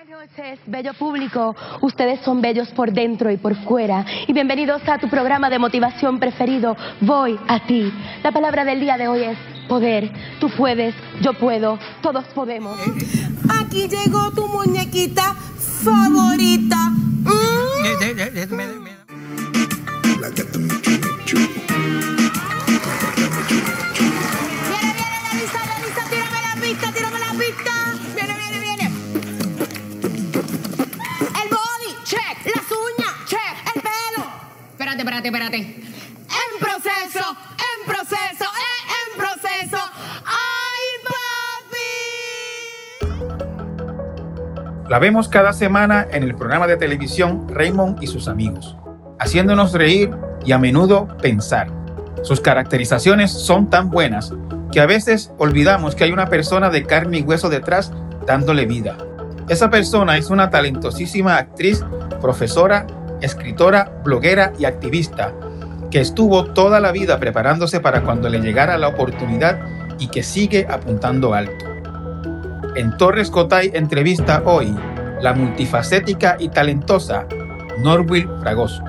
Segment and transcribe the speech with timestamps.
[0.00, 1.54] Buenas noches, bello público.
[1.82, 4.06] Ustedes son bellos por dentro y por fuera.
[4.26, 7.92] Y bienvenidos a tu programa de motivación preferido, Voy a ti.
[8.22, 9.36] La palabra del día de hoy es
[9.68, 10.10] poder.
[10.40, 12.78] Tú puedes, yo puedo, todos podemos.
[13.60, 15.34] Aquí llegó tu muñequita
[15.84, 16.76] favorita.
[16.78, 17.60] Mm.
[35.10, 35.56] Espérate, espérate.
[35.56, 39.78] En proceso, en proceso, eh, en proceso.
[40.24, 40.86] ¡Ay,
[43.00, 43.26] papi!
[44.88, 48.76] La vemos cada semana en el programa de televisión Raymond y sus amigos,
[49.18, 50.12] haciéndonos reír
[50.44, 51.66] y a menudo pensar.
[52.22, 54.32] Sus caracterizaciones son tan buenas
[54.70, 57.92] que a veces olvidamos que hay una persona de carne y hueso detrás
[58.28, 58.96] dándole vida.
[59.48, 61.84] Esa persona es una talentosísima actriz,
[62.20, 62.86] profesora,
[63.20, 65.32] escritora, bloguera y activista
[65.90, 69.60] que estuvo toda la vida preparándose para cuando le llegara la oportunidad
[69.98, 71.66] y que sigue apuntando alto.
[72.76, 74.74] En Torres Cotay entrevista hoy
[75.20, 77.26] la multifacética y talentosa
[77.82, 78.82] Norwil Fragoso.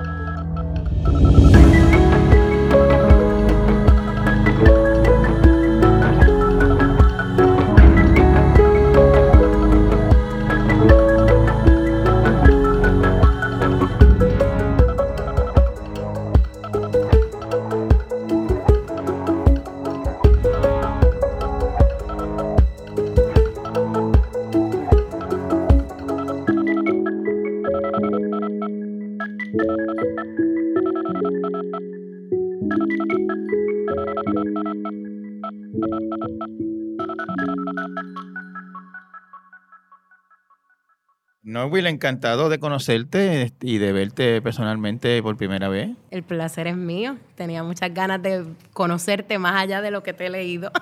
[41.72, 45.88] Norwil, encantado de conocerte y de verte personalmente por primera vez.
[46.10, 47.16] El placer es mío.
[47.34, 50.70] Tenía muchas ganas de conocerte más allá de lo que te he leído.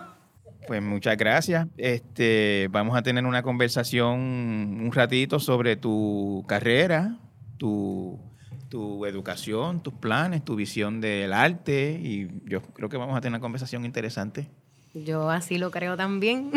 [0.66, 1.66] Pues muchas gracias.
[1.78, 7.16] Este, vamos a tener una conversación un ratito sobre tu carrera,
[7.56, 8.20] tu,
[8.68, 13.32] tu educación, tus planes, tu visión del arte y yo creo que vamos a tener
[13.32, 14.48] una conversación interesante.
[14.94, 16.52] Yo así lo creo también.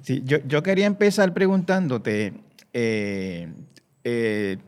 [0.00, 2.32] Sí, yo, yo quería empezar preguntándote,
[2.72, 3.52] eh,
[4.04, 4.58] eh,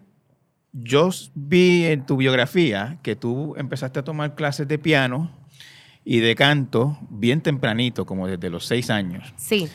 [0.72, 5.30] yo vi en tu biografía que tú empezaste a tomar clases de piano
[6.04, 9.32] y de canto bien tempranito, como desde los seis años.
[9.36, 9.68] Sí.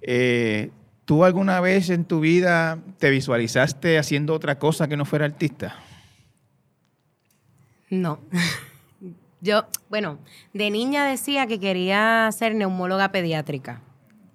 [0.00, 0.70] Eh,
[1.04, 5.76] ¿Tú alguna vez en tu vida te visualizaste haciendo otra cosa que no fuera artista?
[7.90, 8.20] No.
[9.40, 10.18] Yo, bueno,
[10.52, 13.80] de niña decía que quería ser neumóloga pediátrica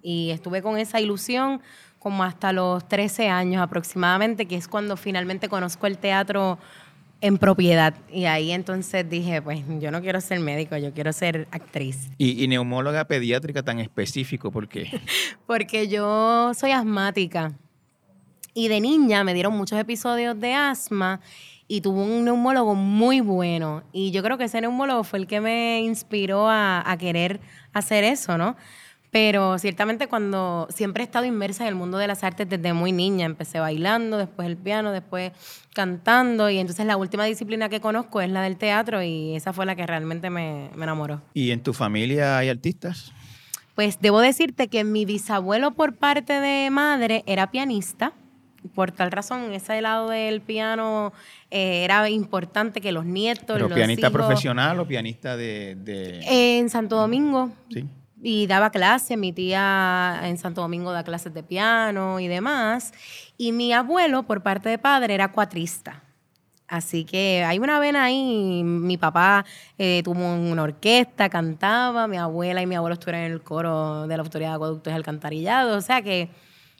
[0.02, 1.60] y estuve con esa ilusión
[2.04, 6.58] como hasta los 13 años aproximadamente, que es cuando finalmente conozco el teatro
[7.22, 7.94] en propiedad.
[8.12, 12.10] Y ahí entonces dije, pues yo no quiero ser médico, yo quiero ser actriz.
[12.18, 15.00] Y, y neumóloga pediátrica tan específico, ¿por qué?
[15.46, 17.54] Porque yo soy asmática
[18.52, 21.22] y de niña me dieron muchos episodios de asma
[21.66, 23.82] y tuve un neumólogo muy bueno.
[23.94, 27.40] Y yo creo que ese neumólogo fue el que me inspiró a, a querer
[27.72, 28.56] hacer eso, ¿no?
[29.14, 32.90] Pero ciertamente cuando siempre he estado inmersa en el mundo de las artes desde muy
[32.90, 35.30] niña, empecé bailando, después el piano, después
[35.72, 39.66] cantando y entonces la última disciplina que conozco es la del teatro y esa fue
[39.66, 41.22] la que realmente me, me enamoró.
[41.32, 43.12] ¿Y en tu familia hay artistas?
[43.76, 48.14] Pues debo decirte que mi bisabuelo por parte de madre era pianista.
[48.74, 51.12] Por tal razón, ese lado del piano
[51.52, 55.76] eh, era importante que los nietos, ¿Pero los pianista hijos- profesional o pianista de...?
[55.76, 57.52] de- En Santo Domingo.
[57.72, 57.84] Sí.
[58.26, 62.94] Y daba clases, mi tía en Santo Domingo da clases de piano y demás.
[63.36, 66.02] Y mi abuelo, por parte de padre, era cuatrista.
[66.66, 68.62] Así que hay una vena ahí.
[68.64, 69.44] Mi papá
[69.76, 74.16] eh, tuvo una orquesta, cantaba, mi abuela y mi abuelo estuvieron en el coro de
[74.16, 75.76] la Autoridad de Acueductos y Alcantarillado.
[75.76, 76.30] O sea que,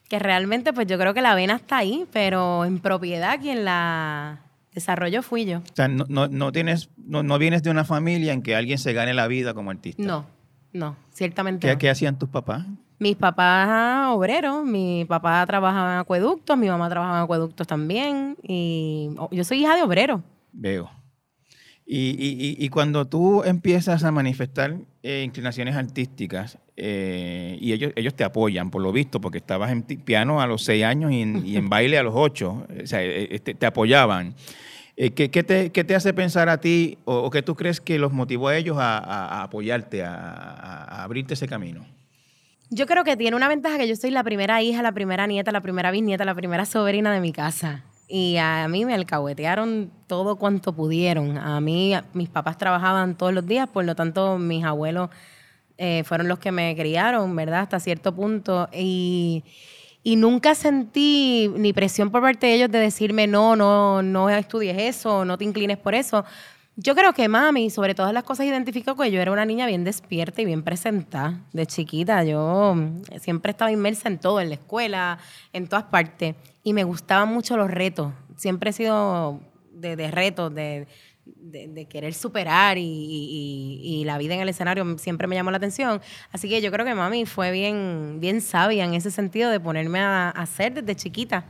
[0.09, 4.41] que realmente, pues yo creo que la vena está ahí, pero en propiedad quien la
[4.73, 5.59] desarrolló fui yo.
[5.59, 8.79] O sea, no, no, no tienes, no, no vienes de una familia en que alguien
[8.79, 10.03] se gane la vida como artista.
[10.03, 10.27] No,
[10.75, 11.79] no, ciertamente ¿Qué, no.
[11.79, 12.67] qué hacían tus papás?
[12.99, 19.11] Mis papás obreros, mi papá trabajaba en acueductos, mi mamá trabajaba en acueductos también, y
[19.19, 20.23] oh, yo soy hija de obrero.
[20.53, 20.91] Veo.
[21.87, 27.93] Y, y- y- y cuando tú empiezas a manifestar eh, inclinaciones artísticas eh, y ellos,
[27.97, 31.21] ellos te apoyan, por lo visto, porque estabas en piano a los seis años y
[31.23, 34.35] en, y en baile a los ocho, o sea, eh, te, te apoyaban.
[34.97, 38.13] Eh, ¿qué, te, qué te hace pensar a ti o, qué tú crees que los
[38.13, 41.85] motivó a ellos a, apoyarte, a abrirte ese camino?
[42.71, 45.53] Yo creo que tiene una ventaja que yo soy la primera hija, la primera nieta,
[45.53, 47.85] la primera bisnieta, la primera sobrina de mi casa.
[48.09, 51.39] Y a mí me alcahuetearon todo cuanto pudieron.
[51.39, 55.11] A mí, mis papás trabajaban todos los días, por lo tanto, mis abuelos
[55.79, 57.61] eh, fueron los que me criaron, ¿verdad?
[57.61, 58.69] Hasta cierto punto.
[58.73, 59.45] Y,
[60.07, 64.77] y nunca sentí ni presión por parte de ellos de decirme, no, no, no estudies
[64.79, 66.27] eso, no te inclines por eso.
[66.77, 69.83] Yo creo que mami, sobre todas las cosas, identificó que yo era una niña bien
[69.83, 72.23] despierta y bien presentada de chiquita.
[72.23, 75.19] Yo mm, siempre estaba inmersa en todo, en la escuela,
[75.55, 76.35] en todas partes.
[76.63, 78.13] Y me gustaban mucho los retos.
[78.37, 79.41] Siempre he sido
[79.73, 80.87] de, de retos, de,
[81.27, 86.01] de, querer superar y, la vida en el escenario siempre me llamó la atención.
[86.33, 90.01] Así que yo creo que mami fue bien, bien sabia en ese sentido de ponerme
[90.01, 91.45] a hacer desde chiquita.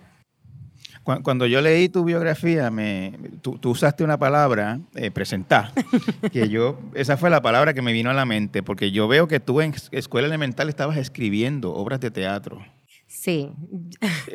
[1.03, 3.13] Cuando yo leí tu biografía, me,
[3.43, 5.71] tú, usaste una palabra, eh, presentar,
[6.33, 9.29] que yo, esa fue la palabra que me vino a la mente, porque yo veo
[9.29, 12.65] que tú en escuela elemental estabas escribiendo obras de teatro.
[13.25, 13.51] Sí.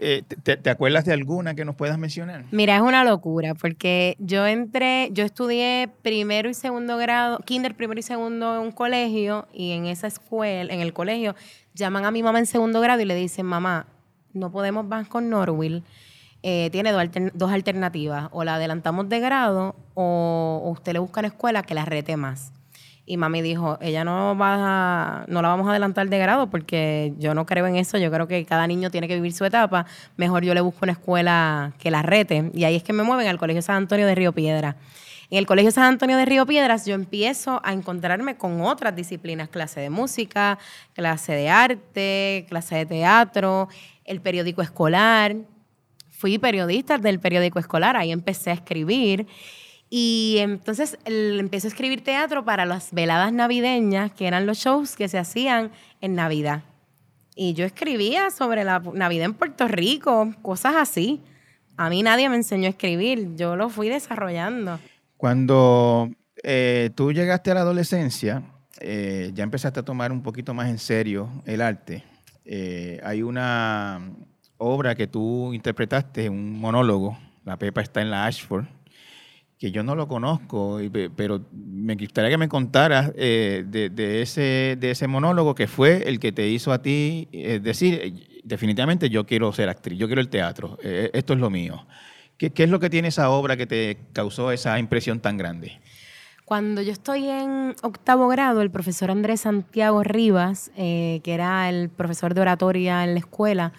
[0.01, 2.45] Eh, te, acuerdas de alguna que nos puedas mencionar?
[2.49, 7.99] Mira, es una locura, porque yo entré, yo estudié primero y segundo grado, kinder primero
[7.99, 11.35] y segundo en un colegio, y en esa escuela, en el colegio,
[11.75, 13.85] llaman a mi mamá en segundo grado y le dicen, mamá,
[14.33, 15.83] no podemos más con Norwil
[16.41, 16.91] eh, tiene
[17.33, 18.29] dos, alternativas.
[18.31, 22.53] O la adelantamos de grado o, usted le busca una escuela que la rete más.
[23.09, 27.33] Y mami dijo, ella no va no la vamos a adelantar de grado porque yo
[27.33, 27.97] no creo en eso.
[27.97, 29.87] Yo creo que cada niño tiene que vivir su etapa.
[30.15, 32.51] Mejor yo le busco una escuela que la rete.
[32.53, 34.75] Y ahí es que me mueven al Colegio San Antonio de Río Piedra.
[35.31, 39.49] En el Colegio San Antonio de Río Piedras yo empiezo a encontrarme con otras disciplinas,
[39.49, 40.59] clase de música,
[40.93, 43.69] clase de arte, clase de teatro,
[44.05, 45.35] el periódico escolar
[46.19, 49.25] fui periodista del periódico escolar, ahí empecé a escribir.
[49.89, 55.07] Y entonces empecé a escribir teatro para las veladas navideñas, que eran los shows que
[55.07, 56.61] se hacían en Navidad.
[57.35, 61.21] Y yo escribía sobre la Navidad en Puerto Rico, cosas así.
[61.77, 64.79] A mí nadie me enseñó a escribir, yo lo fui desarrollando.
[65.17, 66.11] Cuando
[66.43, 68.43] eh, tú llegaste a la adolescencia,
[68.79, 72.03] eh, ya empezaste a tomar un poquito más en serio el arte.
[72.45, 74.01] Eh, hay una
[74.57, 78.65] obra que tú interpretaste, un monólogo, La Pepa está en la Ashford,
[79.59, 80.79] que yo no lo conozco,
[81.17, 86.17] pero me gustaría que me contaras eh, de, ese, de ese monólogo que fue el
[86.17, 90.29] que te hizo a ti eh, decir, definitivamente yo quiero ser actriz, yo quiero el
[90.29, 91.85] teatro, eh, esto es lo mío.
[92.37, 95.81] ¿Qué, ¿Qué, es lo que tiene esa obra que te causó esa impresión tan grande?
[96.45, 102.33] Cuando yo estoy en octavo grado, el profesor Andrés Santiago Rivas, que era el profesor
[102.33, 103.73] de oratoria en la escuela,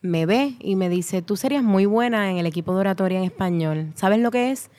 [0.00, 3.24] me ve y me dice, tú serías muy buena en el equipo de oratoria en
[3.24, 3.90] español.
[3.96, 4.70] ¿Sabes lo que es?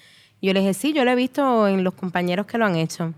[0.42, 3.14] Yo le dije, sí, yo lo he visto en los compañeros que lo han hecho.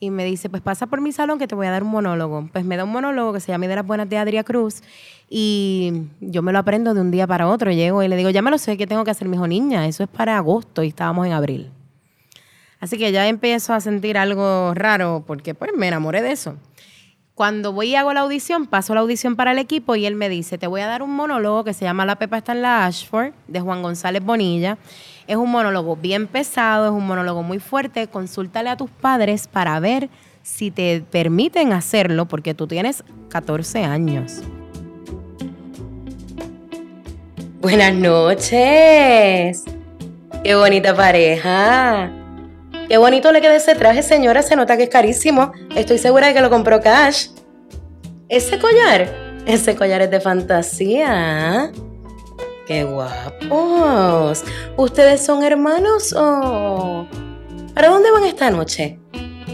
[0.00, 2.48] Y me dice, pues pasa por mi salón que te voy a dar un monólogo.
[2.52, 4.82] Pues me da un monólogo que se llama De las Buenas de Adria Cruz
[5.28, 7.70] y yo me lo aprendo de un día para otro.
[7.70, 9.86] Llego y le digo, ya me lo sé, ¿qué tengo que hacer, mi hijo niña?
[9.86, 11.70] Eso es para agosto y estábamos en abril.
[12.80, 16.56] Así que ya empiezo a sentir algo raro porque pues me enamoré de eso.
[17.34, 20.28] Cuando voy y hago la audición, paso la audición para el equipo y él me
[20.28, 22.84] dice, te voy a dar un monólogo que se llama La Pepa está en la
[22.86, 24.78] Ashford, de Juan González Bonilla.
[25.26, 28.06] Es un monólogo bien pesado, es un monólogo muy fuerte.
[28.08, 30.10] Consúltale a tus padres para ver
[30.42, 34.42] si te permiten hacerlo, porque tú tienes 14 años.
[37.60, 39.64] Buenas noches.
[40.42, 42.12] Qué bonita pareja.
[42.86, 44.42] Qué bonito le queda ese traje, señora.
[44.42, 45.52] Se nota que es carísimo.
[45.74, 47.28] Estoy segura de que lo compró cash.
[48.28, 49.08] Ese collar,
[49.46, 51.72] ese collar es de fantasía.
[52.66, 54.42] Qué guapos.
[54.76, 57.06] ¿Ustedes son hermanos o...?
[57.74, 58.98] ¿Para dónde van esta noche?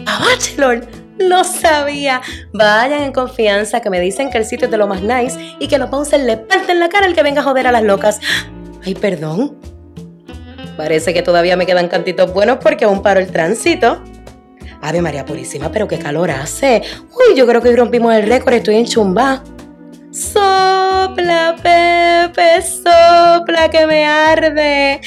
[0.06, 0.86] A Bachelor.
[1.18, 2.22] Lo sabía.
[2.52, 5.66] Vayan en confianza que me dicen que el sitio es de lo más nice y
[5.66, 8.20] que los bouncers le parten la cara al que venga a joder a las locas.
[8.84, 9.58] Ay, perdón.
[10.76, 14.02] Parece que todavía me quedan cantitos buenos porque aún paro el tránsito.
[14.80, 16.82] Ave María Purísima, pero qué calor hace.
[17.10, 19.42] Uy, yo creo que rompimos el récord, estoy en chumba.
[20.12, 25.00] Sopla, Pepe, sopla que me arde.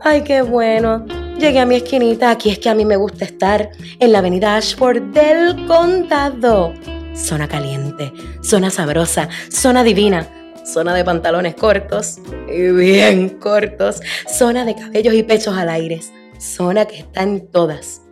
[0.00, 1.06] Ay, qué bueno.
[1.38, 4.56] Llegué a mi esquinita, aquí es que a mí me gusta estar, en la avenida
[4.56, 6.74] Ashford del Condado.
[7.14, 8.12] Zona caliente,
[8.42, 10.28] zona sabrosa, zona divina
[10.62, 16.00] zona de pantalones cortos y bien cortos, zona de cabellos y pechos al aire,
[16.38, 18.02] zona que está en todas.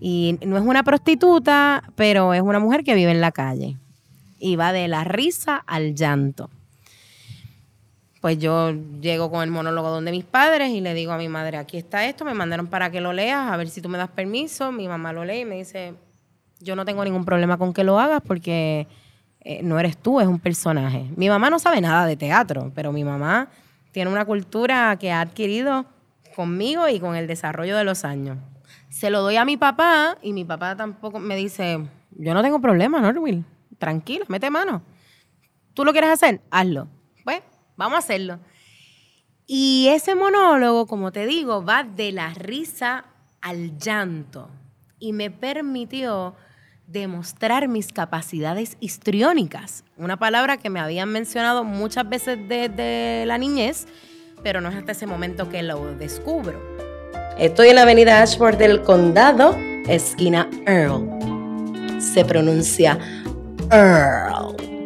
[0.00, 3.78] Y no es una prostituta, pero es una mujer que vive en la calle
[4.40, 6.50] y va de la risa al llanto.
[8.20, 11.56] Pues yo llego con el monólogo donde mis padres y le digo a mi madre,
[11.56, 14.10] aquí está esto, me mandaron para que lo leas, a ver si tú me das
[14.10, 14.72] permiso.
[14.72, 15.94] Mi mamá lo lee y me dice,
[16.58, 18.86] yo no tengo ningún problema con que lo hagas porque
[19.40, 21.06] eh, no eres tú, es un personaje.
[21.16, 23.48] Mi mamá no sabe nada de teatro, pero mi mamá
[23.92, 25.86] tiene una cultura que ha adquirido
[26.36, 28.36] conmigo y con el desarrollo de los años.
[28.90, 31.80] Se lo doy a mi papá y mi papá tampoco me dice,
[32.10, 33.44] yo no tengo problema, Norwil,
[33.80, 34.82] tranquilo, mete mano.
[35.74, 36.40] ¿Tú lo quieres hacer?
[36.52, 36.86] Hazlo.
[37.24, 37.42] Pues,
[37.76, 38.38] vamos a hacerlo.
[39.46, 43.06] Y ese monólogo, como te digo, va de la risa
[43.40, 44.48] al llanto
[45.00, 46.36] y me permitió
[46.86, 53.86] demostrar mis capacidades histriónicas, una palabra que me habían mencionado muchas veces desde la niñez,
[54.42, 56.60] pero no es hasta ese momento que lo descubro.
[57.38, 59.56] Estoy en la avenida Ashford del Condado,
[59.88, 61.08] esquina Earl.
[62.00, 62.98] Se pronuncia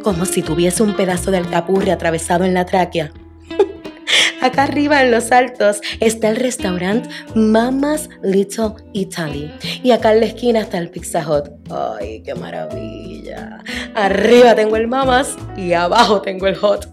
[0.02, 3.12] Como si tuviese un pedazo de alcapurre atravesado en la tráquea.
[4.42, 9.50] Acá arriba en los altos está el restaurante Mama's Little Italy.
[9.82, 11.48] Y acá en la esquina está el Pizza Hut.
[11.70, 13.62] ¡Ay, qué maravilla!
[13.94, 16.86] Arriba tengo el Mama's y abajo tengo el Hot.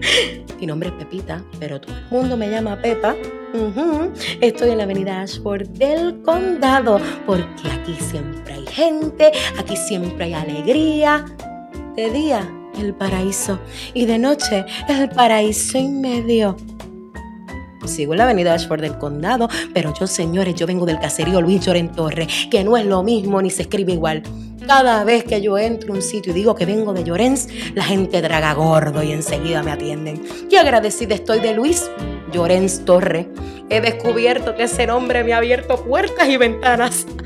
[0.58, 3.14] Mi nombre es Pepita, pero todo el mundo me llama Pepa.
[4.40, 10.34] Estoy en la avenida Ashford del Condado, porque aquí siempre hay gente, aquí siempre hay
[10.34, 11.24] alegría.
[11.94, 12.48] De día,
[12.78, 13.58] el paraíso,
[13.94, 16.56] y de noche, el paraíso y medio.
[17.88, 21.64] Sigo en la avenida Ashford del Condado, pero yo, señores, yo vengo del caserío Luis
[21.64, 24.22] Lloren Torre, que no es lo mismo ni se escribe igual.
[24.66, 27.84] Cada vez que yo entro a un sitio y digo que vengo de Llorens, la
[27.84, 30.24] gente draga gordo y enseguida me atienden.
[30.50, 31.88] Y agradecida estoy de Luis
[32.32, 33.28] Llorens Torre.
[33.70, 37.06] He descubierto que ese nombre me ha abierto puertas y ventanas.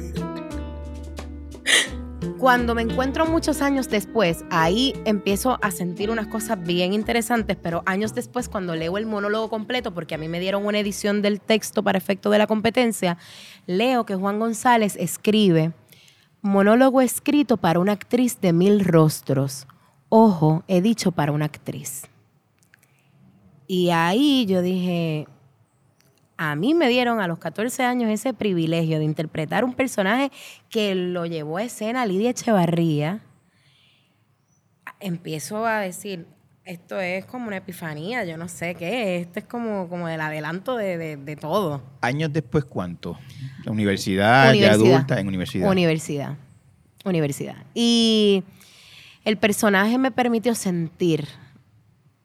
[2.41, 7.83] Cuando me encuentro muchos años después, ahí empiezo a sentir unas cosas bien interesantes, pero
[7.85, 11.39] años después, cuando leo el monólogo completo, porque a mí me dieron una edición del
[11.39, 13.19] texto para efecto de la competencia,
[13.67, 15.75] leo que Juan González escribe
[16.41, 19.67] monólogo escrito para una actriz de mil rostros.
[20.09, 22.05] Ojo, he dicho para una actriz.
[23.67, 25.29] Y ahí yo dije,
[26.43, 30.33] a mí me dieron a los 14 años ese privilegio de interpretar un personaje
[30.71, 33.21] que lo llevó a escena Lidia Echevarría.
[35.01, 36.27] Empiezo a decir,
[36.65, 40.21] esto es como una epifanía, yo no sé qué, es, esto es como, como el
[40.21, 41.83] adelanto de, de- de todo.
[42.01, 43.19] ¿Años después cuánto?
[43.65, 44.95] ¿La universidad, Universidad.
[44.95, 45.71] adulta, en universidad?
[45.71, 46.37] Universidad.
[47.05, 47.57] Universidad.
[47.75, 48.45] Y
[49.25, 51.27] el personaje me permitió sentir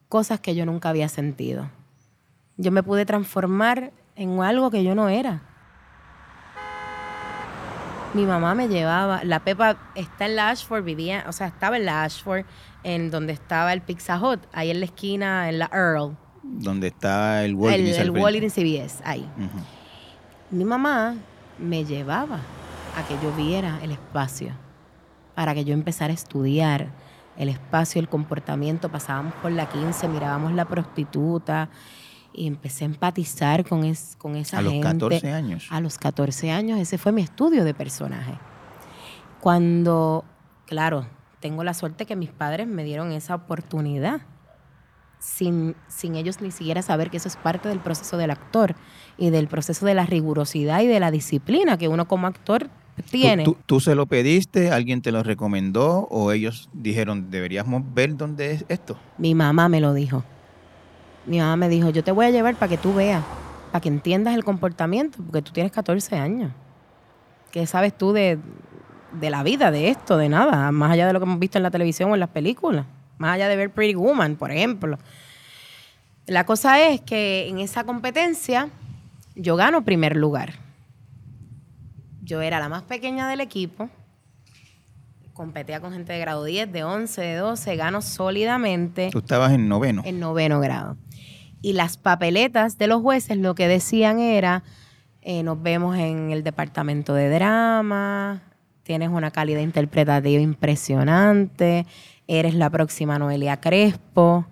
[0.09, 1.69] cosas que yo nunca había sentido.
[2.57, 5.41] Yo me pude transformar en algo que yo no era.
[8.13, 11.85] Mi mamá me llevaba, la Pepa está en la Ashford, vivía, o sea, estaba en
[11.85, 12.45] la Ashford,
[12.83, 17.43] en donde estaba el Pizza Hut, ahí en la esquina, en la Earl, Donde está
[17.43, 18.11] el el, Walgreens al el.
[18.11, 19.29] Walgreens CVS, ahí
[20.51, 21.15] mi mamá
[21.57, 22.39] me llevaba
[22.97, 24.53] a que yo viera el espacio,
[25.33, 26.87] para que yo empezara a estudiar
[27.35, 28.89] el espacio, el comportamiento.
[28.89, 31.69] Pasábamos por la 15, mirábamos la prostituta
[32.35, 34.87] y empecé a empatizar con, es- con esa A los gente.
[34.87, 35.67] 14 años.
[35.69, 38.33] A los 14 años, ese fue mi estudio de personaje.
[39.41, 40.23] Cuando,
[40.65, 41.05] claro,
[41.39, 44.21] tengo la suerte que mis padres me dieron esa oportunidad
[45.19, 48.75] sin, sin ellos ni siquiera saber que eso es parte del proceso del actor
[49.17, 52.69] y del proceso de la rigurosidad y de la disciplina que uno como actor
[53.11, 53.43] tiene.
[53.43, 54.71] ¿Tú, tú, tú se lo pediste?
[54.71, 56.07] ¿Alguien te lo recomendó?
[56.09, 58.97] ¿O ellos dijeron, deberíamos ver dónde es esto?
[59.17, 60.23] Mi mamá me lo dijo.
[61.25, 63.23] Mi mamá me dijo, yo te voy a llevar para que tú veas,
[63.71, 66.51] para que entiendas el comportamiento, porque tú tienes 14 años.
[67.51, 68.37] ¿Qué sabes tú de,
[69.13, 70.71] de la vida, de esto, de nada?
[70.71, 72.85] Más allá de lo que hemos visto en la televisión o en las películas.
[73.17, 74.97] Más allá de ver Pretty Woman, por ejemplo.
[76.27, 78.69] La cosa es que en esa competencia
[79.35, 80.53] yo gano primer lugar.
[82.23, 83.89] Yo era la más pequeña del equipo.
[85.35, 87.75] Competía con gente de grado 10, de 11, de 12.
[87.75, 90.01] Gano sólidamente Tú estabas en noveno.
[90.05, 90.95] en noveno grado.
[91.61, 94.63] Y las papeletas de los jueces lo que decían era,
[95.21, 98.43] eh, nos vemos en el departamento de drama,
[98.83, 101.85] tienes una calidad interpretativa impresionante,
[102.27, 104.45] eres la próxima Noelia Crespo.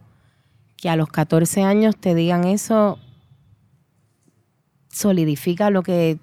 [0.76, 3.00] Que a los 14 años te digan eso
[4.90, 6.20] solidifica lo que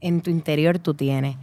[0.00, 1.36] en tu interior tú tienes.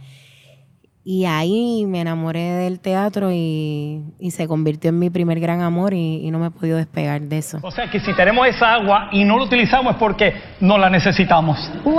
[1.10, 5.94] Y ahí me enamoré del teatro y, y se convirtió en mi primer gran amor
[5.94, 7.60] y, y no me he podido despegar de eso.
[7.62, 10.90] O sea que si tenemos esa agua y no la utilizamos es porque no la
[10.90, 11.58] necesitamos.
[11.82, 11.94] ¡Wow!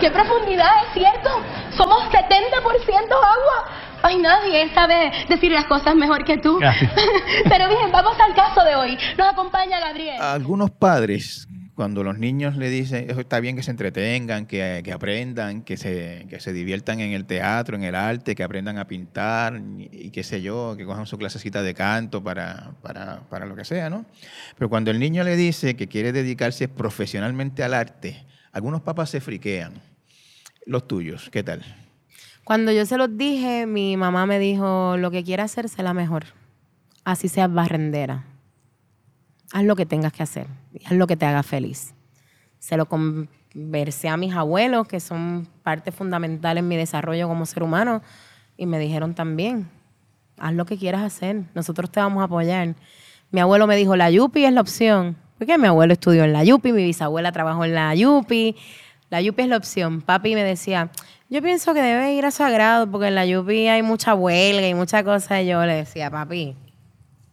[0.00, 1.30] ¡Qué profundidad, es cierto!
[1.76, 3.70] Somos 70% agua.
[4.02, 6.58] Ay, nadie sabe decir las cosas mejor que tú.
[6.58, 6.92] Gracias.
[7.48, 8.98] Pero bien, vamos al caso de hoy.
[9.16, 10.20] Nos acompaña Gabriel.
[10.20, 11.45] Algunos padres
[11.76, 15.76] cuando los niños le dicen, eso está bien que se entretengan, que, que aprendan, que
[15.76, 20.10] se, que se diviertan en el teatro, en el arte, que aprendan a pintar y,
[20.10, 23.90] qué sé yo, que cojan su clasecita de canto para, para, para lo que sea,
[23.90, 24.06] ¿no?
[24.56, 29.20] Pero cuando el niño le dice que quiere dedicarse profesionalmente al arte, algunos papás se
[29.20, 29.74] friquean.
[30.64, 31.62] Los tuyos, ¿qué tal?
[32.42, 36.24] Cuando yo se los dije, mi mamá me dijo, lo que quieras hacer, la mejor.
[37.04, 38.24] Así seas barrendera.
[39.52, 40.46] Haz lo que tengas que hacer.
[40.84, 41.94] Haz lo que te haga feliz.
[42.58, 47.62] Se lo conversé a mis abuelos, que son parte fundamental en mi desarrollo como ser
[47.62, 48.02] humano,
[48.56, 49.68] y me dijeron también,
[50.38, 51.44] haz lo que quieras hacer.
[51.54, 52.74] Nosotros te vamos a apoyar.
[53.30, 55.16] Mi abuelo me dijo, la Yupi es la opción.
[55.38, 58.56] Porque mi abuelo estudió en la Yupi, mi bisabuela trabajó en la Yupi.
[59.10, 60.00] La Yupi es la opción.
[60.00, 60.90] Papi me decía,
[61.28, 64.74] yo pienso que debe ir a Sagrado porque en la Yupi hay mucha huelga y
[64.74, 65.42] mucha cosa.
[65.42, 66.56] Y yo le decía, papi,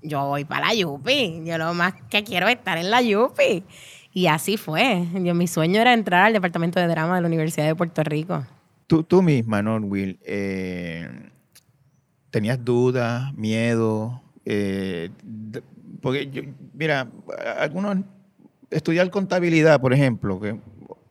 [0.03, 1.41] yo voy para la Yupi.
[1.45, 3.63] Yo lo más que quiero es estar en la Yupi.
[4.13, 5.07] Y así fue.
[5.23, 8.45] Yo, mi sueño era entrar al departamento de drama de la Universidad de Puerto Rico.
[8.85, 10.19] Tú, tú misma, ¿no, Will?
[10.23, 11.07] Eh,
[12.29, 14.21] ¿Tenías dudas, miedo?
[14.45, 15.09] Eh,
[16.01, 16.43] porque, yo-
[16.73, 17.07] mira,
[17.59, 17.97] algunos
[18.69, 20.59] estudiar contabilidad, por ejemplo, que,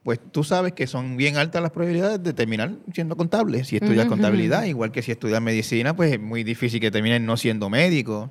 [0.03, 3.63] pues tú sabes que son bien altas las probabilidades de terminar siendo contable.
[3.65, 7.37] Si estudias contabilidad, igual que si estudias medicina, pues es muy difícil que terminen no
[7.37, 8.31] siendo médico.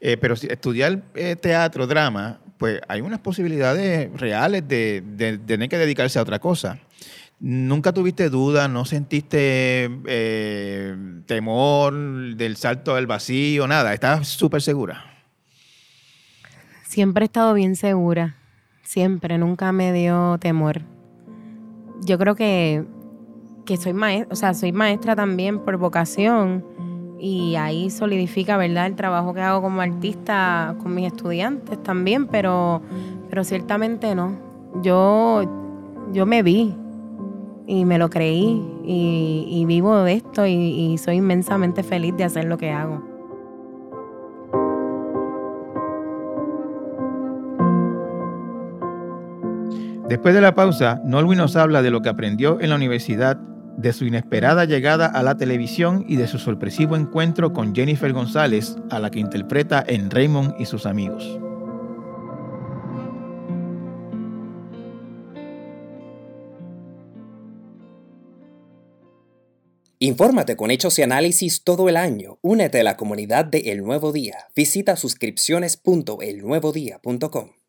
[0.00, 5.02] Eh, pero si estudiar eh, teatro, drama, pues hay unas posibilidades reales de,
[5.46, 6.78] tener que dedicarse a otra cosa.
[7.38, 11.94] ¿Nunca tuviste duda, no sentiste eh, temor
[12.36, 13.94] del salto al vacío, nada?
[13.94, 15.04] ¿Estabas súper segura?
[16.86, 18.36] Siempre he estado bien segura.
[18.82, 20.82] Siempre, nunca me dio temor.
[22.02, 22.84] Yo creo que,
[23.64, 26.89] que soy maestra, o sea, soy maestra también por vocación
[27.20, 32.80] y ahí solidifica, ¿verdad?, el trabajo que hago como artista con mis estudiantes también, pero,
[33.28, 34.32] pero ciertamente no.
[34.82, 35.42] Yo,
[36.12, 36.74] yo me vi
[37.66, 42.44] y me lo creí y, vivo de esto y, y soy inmensamente feliz de hacer
[42.46, 43.10] lo que hago.
[50.08, 53.38] Después de la pausa, Nolwi nos habla de lo que aprendió en la universidad,
[53.80, 58.76] de su inesperada llegada a la televisión y de su sorpresivo encuentro con Jennifer González,
[58.90, 61.38] a la que interpreta en Raymond y sus amigos.
[70.02, 72.38] Infórmate con hechos y análisis todo el año.
[72.40, 74.46] Únete a la comunidad de El Nuevo Día.
[74.56, 77.59] Visita suscripciones.elnuevodía.com.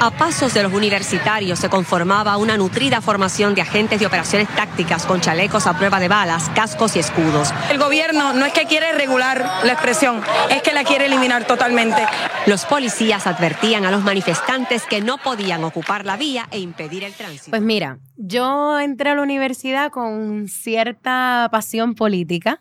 [0.00, 5.06] A pasos de los universitarios se conformaba una nutrida formación de agentes de operaciones tácticas
[5.06, 7.52] con chalecos a prueba de balas, cascos y escudos.
[7.70, 12.02] El gobierno no es que quiere regular la expresión, es que la quiere eliminar totalmente.
[12.46, 17.14] Los policías advertían a los manifestantes que no podían ocupar la vía e impedir el
[17.14, 17.50] tránsito.
[17.50, 22.60] Pues mira, yo entré a la universidad con cierta pasión política,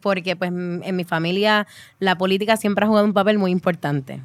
[0.00, 1.66] porque pues en mi familia
[1.98, 4.20] la política siempre ha jugado un papel muy importante.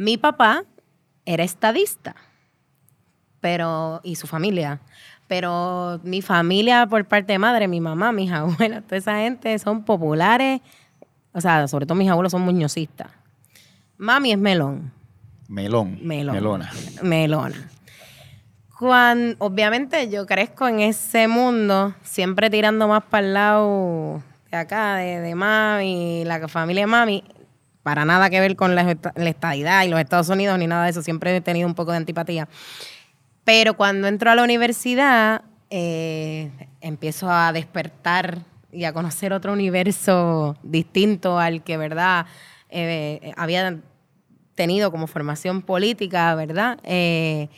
[0.00, 0.64] Mi papá
[1.32, 2.16] era estadista,
[3.40, 4.80] pero y su familia,
[5.28, 9.84] pero mi familia por parte de madre, mi mamá, mis abuelas, toda esa gente son
[9.84, 10.60] populares,
[11.32, 13.08] o sea, sobre todo mis abuelos son muñozistas.
[13.96, 14.92] Mami es melón.
[15.48, 15.98] Melón.
[16.02, 16.34] Melón.
[16.34, 16.70] Melona.
[17.02, 17.70] Melona.
[18.78, 24.96] Cuando, obviamente yo crezco en ese mundo, siempre tirando más para el lado de acá,
[24.96, 27.24] de, de mami, la familia de mami,
[27.90, 30.84] para nada que ver con la, esta- la estadidad y los Estados Unidos ni nada
[30.84, 32.46] de eso, siempre he tenido un poco de antipatía.
[33.42, 40.56] Pero cuando entro a la universidad, eh, empiezo a despertar y a conocer otro universo
[40.62, 42.26] distinto al que, ¿verdad?
[42.68, 43.76] Eh, había
[44.54, 46.78] tenido como formación política, ¿verdad?
[46.84, 47.48] Eh,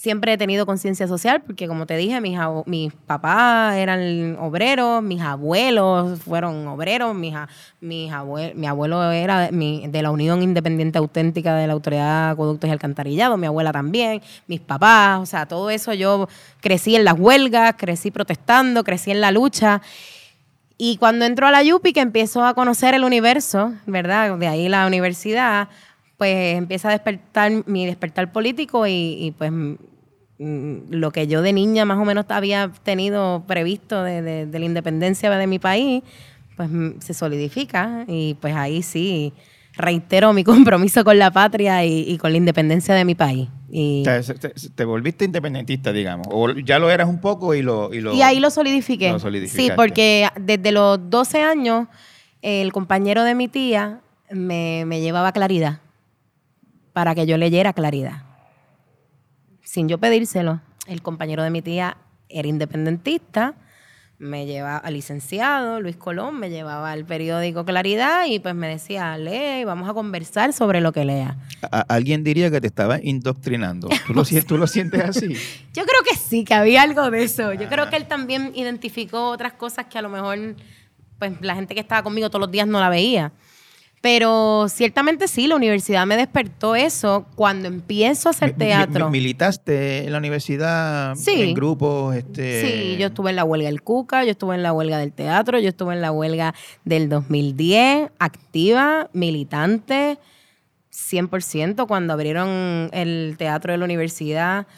[0.00, 5.20] siempre he tenido conciencia social porque, como te dije, mis, mis papás eran obreros, mis
[5.20, 7.34] abuelos fueron obreros, mis,
[7.80, 12.26] mis abue- mi abuelo era de, mi- de la Unión Independiente Auténtica de la Autoridad
[12.26, 16.28] de Acueductos y Alcantarillado, mi abuela también, mis papás, o sea, todo eso yo
[16.60, 19.82] crecí en las huelgas, crecí protestando, crecí en la lucha.
[20.80, 24.38] Y cuando entro a la Yupi, que empiezo a conocer el universo, ¿verdad?
[24.38, 25.68] De ahí la universidad,
[26.18, 29.74] pues empieza a despertar mi despertar político y, y, pues mm,
[30.90, 34.64] lo que yo de niña más o menos había tenido previsto de, de- de la
[34.64, 36.02] independencia de mi país,
[36.56, 39.32] pues mm, se solidifica y pues ahí sí
[39.74, 43.48] reitero mi compromiso con la patria y, y con la independencia de mi país.
[43.70, 46.26] Y, O sea, se- te, te volviste independentista, digamos.
[46.30, 47.92] O ya lo eras un poco y lo.
[47.94, 49.12] Y, lo, y ahí lo solidifiqué.
[49.12, 51.86] lo sí, porque desde los 12 años,
[52.42, 54.00] el compañero de mi tía
[54.30, 55.80] me, me llevaba claridad
[56.98, 58.22] para que yo leyera claridad.
[59.62, 61.96] Sin yo pedírselo, el compañero de mi tía
[62.28, 63.54] era independentista,
[64.18, 69.16] me llevaba al licenciado Luis Colón, me llevaba al periódico Claridad y pues me decía,
[69.16, 71.36] lee, vamos a conversar sobre lo que lea.
[71.70, 73.88] A- alguien diría que te estaba indoctrinando.
[74.08, 75.28] ¿Tú lo, tú lo sientes así?
[75.72, 77.52] Yo creo que sí, que había algo de eso.
[77.52, 80.56] Yo creo que él también identificó otras cosas que a lo mejor
[81.20, 83.30] pues la gente que estaba conmigo todos los días no la veía.
[84.00, 89.06] Pero ciertamente sí, la universidad me despertó eso cuando empiezo a hacer teatro.
[89.10, 91.16] mi- ¿Militaste en la universidad?
[91.16, 91.42] Sí.
[91.42, 92.14] ¿En grupos?
[92.14, 92.62] Este...
[92.62, 95.58] Sí, yo estuve en la huelga del Cuca, yo estuve en la huelga del teatro,
[95.58, 100.18] yo estuve en la huelga del 2010, activa, militante,
[100.92, 101.86] 100%.
[101.88, 104.68] Cuando abrieron el teatro de la universidad,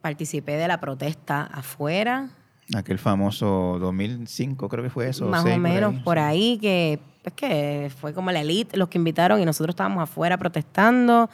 [0.00, 2.30] participé de la protesta afuera,
[2.74, 5.26] Aquel famoso 2005, creo que fue eso.
[5.26, 6.00] más o menos ahí.
[6.02, 10.02] por ahí, que es que fue como la elite los que invitaron y nosotros estábamos
[10.02, 11.30] afuera protestando.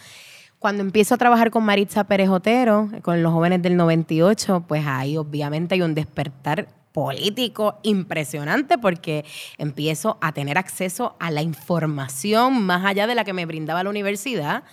[0.58, 5.16] Cuando empiezo a trabajar con Maritza Pérez Otero, con los jóvenes del 98, pues ahí
[5.16, 9.24] obviamente hay un despertar político impresionante porque
[9.56, 13.90] empiezo a tener acceso a la información más allá de la que me brindaba la
[13.90, 14.64] universidad,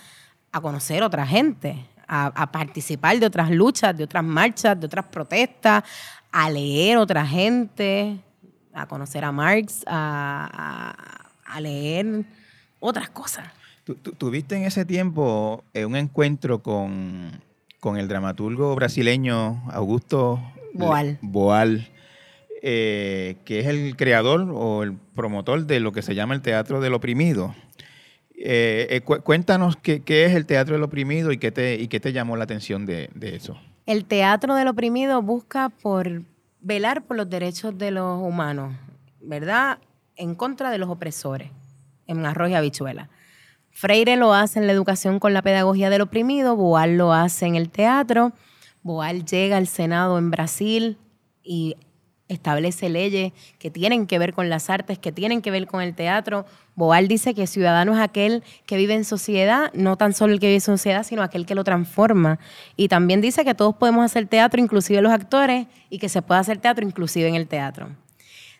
[0.50, 5.04] a conocer otra gente, a, a participar de otras luchas, de otras marchas, de otras
[5.06, 5.84] protestas,
[6.32, 8.18] a leer otra gente,
[8.76, 12.24] a conocer a Marx, a, a- a leer
[12.80, 13.46] otras cosas.
[13.84, 17.30] ¿Tú- tú- ¿Tuviste en ese tiempo eh, un encuentro con,
[17.80, 20.40] con el dramaturgo brasileño Augusto
[20.74, 21.18] Boal.
[21.22, 21.88] Boal,
[22.62, 26.80] eh, que es el creador o el promotor de lo que se llama el teatro
[26.80, 27.54] del oprimido?
[28.38, 31.88] Eh, eh, cu- cuéntanos qué, qué es el teatro del oprimido y qué te, y
[31.88, 33.56] qué te llamó la atención de, de eso.
[33.86, 36.22] El teatro del oprimido busca por
[36.66, 38.74] velar por los derechos de los humanos,
[39.20, 39.78] ¿verdad?
[40.16, 41.52] En contra de los opresores,
[42.08, 43.08] en arroz y habichuela.
[43.70, 47.54] Freire lo hace en la educación con la pedagogía del oprimido, Boal lo hace en
[47.54, 48.32] el teatro,
[48.82, 50.98] Boal llega al Senado en Brasil
[51.44, 51.76] y
[52.28, 55.94] establece leyes que tienen que ver con las artes, que tienen que ver con el
[55.94, 56.46] teatro.
[56.74, 60.46] Boal dice que ciudadano es aquel que vive en sociedad, no tan solo el que
[60.46, 62.38] vive en sociedad, sino aquel que lo transforma.
[62.76, 66.40] Y también dice que todos podemos hacer teatro, inclusive los actores, y que se puede
[66.40, 67.88] hacer teatro inclusive en el teatro.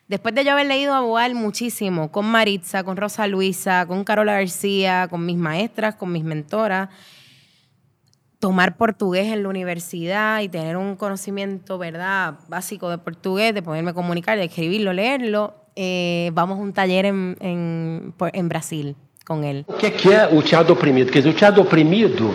[0.09, 4.35] Después de yo haber leído a Boal muchísimo, con Maritza, con Rosa Luisa, con Carola
[4.35, 6.90] García, con mis maestras, con mis mentoras,
[8.38, 13.94] tomar portugués en la universidad y tener un conocimiento, ¿verdad?, básico de portugués, de poderme
[13.94, 18.96] comunicar, de escribirlo, leerlo, eh, vamos a un taller en, en, Brasil
[19.27, 19.64] con él.
[19.68, 21.11] O que é, que é o teatro oprimido?
[21.11, 22.33] Quer dizer, o teatro oprimido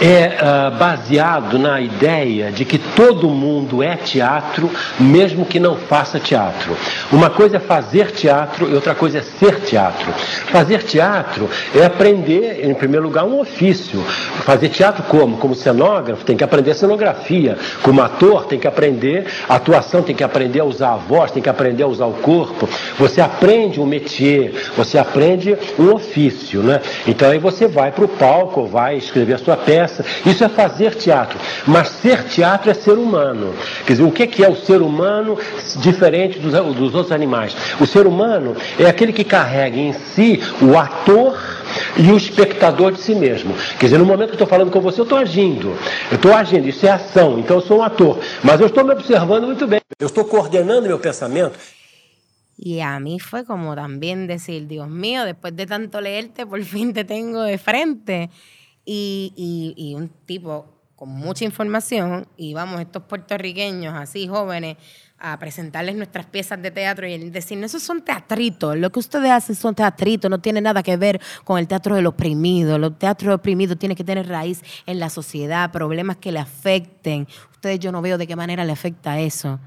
[0.00, 6.18] é ah, baseado na ideia de que todo mundo é teatro, mesmo que não faça
[6.18, 6.76] teatro.
[7.12, 10.12] Uma coisa é fazer teatro e outra coisa é ser teatro.
[10.46, 14.00] Fazer teatro é aprender, em primeiro lugar, um ofício.
[14.44, 15.36] Fazer teatro como?
[15.36, 17.56] Como cenógrafo, tem que aprender cenografia.
[17.82, 21.48] Como ator, tem que aprender atuação, tem que aprender a usar a voz, tem que
[21.48, 22.68] aprender a usar o corpo.
[22.98, 26.80] Você aprende um métier, você aprende um ofício, né?
[27.06, 29.83] Então aí você vai para o palco, vai escrever a sua peça.
[30.24, 31.38] Isso é fazer teatro.
[31.66, 33.54] Mas ser teatro é ser humano.
[33.86, 35.38] Quer dizer, o que é o ser humano
[35.76, 37.56] diferente dos, dos outros animais?
[37.80, 41.38] O ser humano é aquele que carrega em si o ator
[41.96, 43.54] e o espectador de si mesmo.
[43.78, 45.76] Quer dizer, no momento que estou falando com você, eu estou agindo.
[46.10, 47.38] Eu estou agindo, isso é ação.
[47.38, 48.18] Então eu sou um ator.
[48.42, 49.80] Mas eu estou me observando muito bem.
[49.98, 51.58] Eu estou coordenando meu pensamento.
[52.56, 56.94] Y a mí fue como también decir, Dios mío, después de tanto leerte, por fin
[56.94, 58.30] te tengo de frente.
[58.84, 60.66] Y, y- y un tipo
[60.96, 64.76] con mucha información, y vamos, estos puertorriqueños así jóvenes,
[65.18, 69.56] a presentarles nuestras piezas de teatro y decir, esos son teatritos, lo que ustedes hacen
[69.56, 73.76] son teatritos, no tiene nada que ver con el teatro del oprimido, el teatro oprimido
[73.76, 77.26] tiene que tener raíz en la sociedad, problemas que le afecten.
[77.52, 79.58] Ustedes yo no veo de qué manera le afecta eso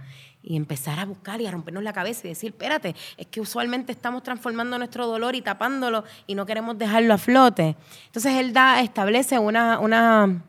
[0.47, 3.91] y empezar a buscar y a rompernos la cabeza y decir, espérate, es que usualmente
[3.91, 7.75] estamos transformando nuestro dolor y tapándolo y no queremos dejarlo a flote.
[8.05, 10.41] Entonces él da, establece una, una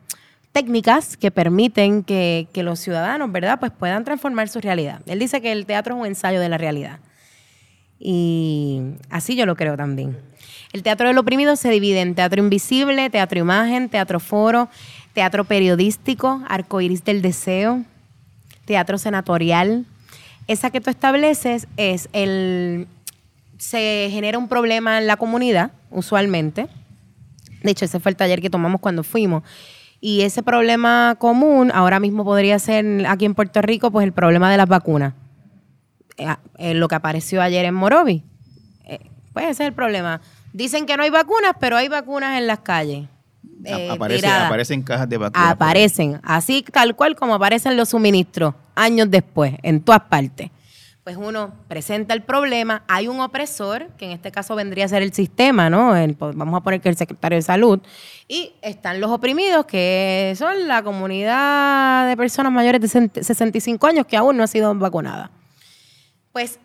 [0.53, 5.01] técnicas que permiten que, que los ciudadanos, ¿verdad?, pues puedan transformar su realidad.
[5.05, 6.99] Él dice que el teatro es un ensayo de la realidad.
[7.99, 10.17] Y así yo lo creo también.
[10.71, 14.69] El teatro del oprimido se divide en teatro invisible, teatro imagen, teatro foro,
[15.13, 17.83] teatro periodístico, arcoíris del deseo,
[18.69, 19.85] teatro senatorial.
[20.49, 22.87] Esa que tú estableces es el
[23.59, 26.67] se genera un problema en la comunidad, usualmente.
[27.61, 29.43] De hecho, ese fue el taller que tomamos cuando fuimos.
[30.01, 34.49] Y ese problema común ahora mismo podría ser aquí en Puerto Rico, pues el problema
[34.49, 35.13] de las vacunas.
[36.17, 36.25] Eh,
[36.57, 38.23] eh, lo que apareció ayer en Morovi.
[38.85, 39.01] Eh,
[39.33, 40.19] pues ese es el problema.
[40.51, 43.07] Dicen que no hay vacunas, pero hay vacunas en las calles.
[43.65, 45.51] Eh, aparecen cajas de vacunas.
[45.51, 50.49] Aparecen, así tal cual como aparecen los suministros años después, en todas partes.
[51.03, 55.01] Pues uno presenta el problema, hay un opresor, que en este caso vendría a ser
[55.01, 55.95] el sistema, ¿no?
[55.95, 57.79] El- vamos a poner que el secretario de salud,
[58.27, 64.17] y están los oprimidos, que son la comunidad de personas mayores de 65 años que
[64.17, 65.31] aún no ha sido vacunada.
[66.31, 66.59] Pues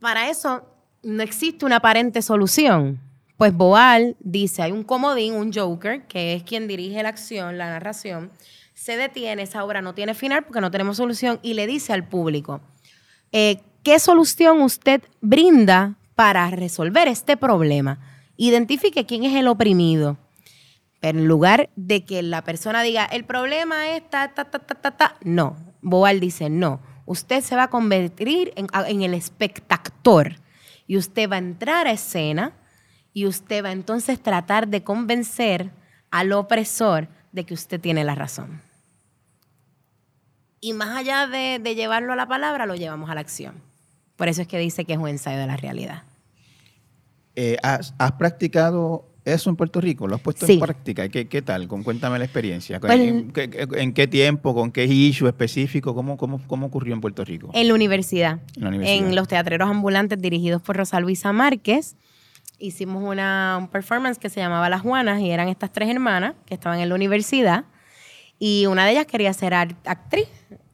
[0.00, 0.62] para eso
[1.02, 3.00] no existe una aparente solución.
[3.36, 7.68] Pues Boal dice, hay un comodín, un joker, que es quien dirige la acción, la
[7.68, 8.30] narración,
[8.72, 12.08] se detiene, esa obra no tiene final porque no tenemos solución y le dice al
[12.08, 12.60] público,
[13.32, 17.98] eh, ¿qué solución usted brinda para resolver este problema?
[18.36, 20.18] Identifique quién es el oprimido.
[21.00, 24.74] Pero en lugar de que la persona diga, el problema es ta, ta, ta, ta,
[24.74, 25.56] ta, ta, no.
[25.82, 26.80] Boal dice, no.
[27.04, 30.36] Usted se va a convertir en, el espectador
[30.86, 32.54] y usted va a entrar a escena
[33.16, 35.70] y usted va entonces tratar de convencer
[36.10, 38.60] al opresor de que usted tiene la razón.
[40.60, 43.54] Y más allá de, de llevarlo a la palabra, lo llevamos a la acción.
[44.16, 46.02] Por eso es que dice que es un ensayo de la realidad.
[47.36, 50.06] Eh, ¿has, has practicado eso en Puerto Rico?
[50.06, 50.52] ¿Lo has puesto Sí.
[50.54, 51.08] en práctica?
[51.08, 51.68] ¿Qué, qué tal?
[51.68, 52.78] Con- cuéntame la experiencia.
[52.80, 54.54] Pues- ¿En, qué, qué- en qué tiempo?
[54.54, 55.94] ¿Con qué issue específico?
[55.94, 57.48] ¿Cómo, cómo, cómo ocurrió en Puerto Rico?
[57.54, 58.40] En la universidad.
[58.56, 59.08] En la universidad.
[59.08, 61.96] En los teatreros ambulantes dirigidos por Rosa Luisa Márquez.
[62.58, 66.54] Hicimos una un performance que se llamaba Las Juanas y eran estas tres hermanas que
[66.54, 67.64] estaban en la universidad.
[68.38, 70.28] Y una de ellas quería ser actriz,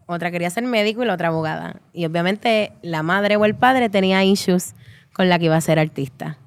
[0.06, 1.80] otra quería ser médico y la otra abogada.
[1.92, 4.74] Y obviamente la madre o el padre tenía issues
[5.12, 6.38] con la que iba a ser artista.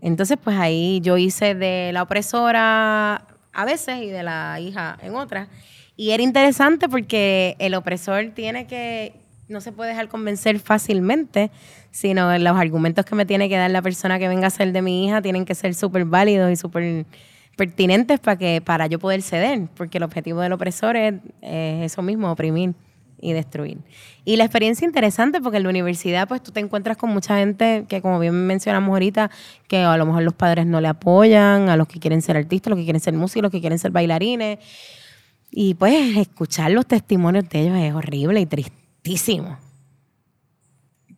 [0.00, 5.14] Entonces, pues ahí yo hice de la opresora a veces y de la hija en
[5.14, 5.48] otras.
[5.96, 9.14] Y era interesante porque el opresor tiene que,
[9.48, 11.50] no se puede dejar convencer fácilmente,
[11.90, 14.82] sino los argumentos que me tiene que dar la persona que venga a ser de
[14.82, 17.06] mi hija tienen que ser súper válidos y súper
[17.56, 22.02] pertinentes para que para yo poder ceder, porque el objetivo del opresor es, es eso
[22.02, 22.74] mismo, oprimir
[23.20, 23.78] y destruir.
[24.24, 27.86] Y la experiencia interesante porque en la universidad pues tú te encuentras con mucha gente
[27.88, 29.30] que como bien mencionamos ahorita,
[29.68, 32.70] que a lo mejor los padres no le apoyan, a los que quieren ser artistas,
[32.70, 34.58] los que quieren ser músicos, los que quieren ser bailarines.
[35.50, 38.46] Y pues escuchar los testimonios de ellos es horrible y
[39.14, 39.58] tristísimo.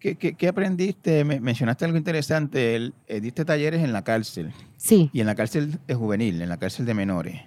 [0.00, 1.24] ¿Qué, qué- qué aprendiste?
[1.24, 2.74] Me- mencionaste algo interesante.
[2.76, 4.52] El- eh, diste talleres en la cárcel.
[4.76, 5.08] Sí.
[5.12, 7.40] Y en la cárcel de juvenil, en la cárcel de menores.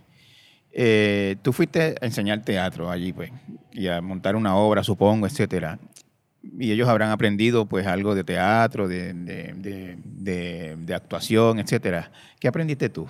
[0.71, 3.31] Eh, tú fuiste a enseñar teatro allí, pues,
[3.71, 5.79] y a montar una obra, supongo, etcétera.
[6.57, 12.11] Y ellos habrán aprendido, pues, algo de teatro, de, de- de- de- de actuación, etcétera.
[12.39, 13.07] ¿Qué aprendiste tú?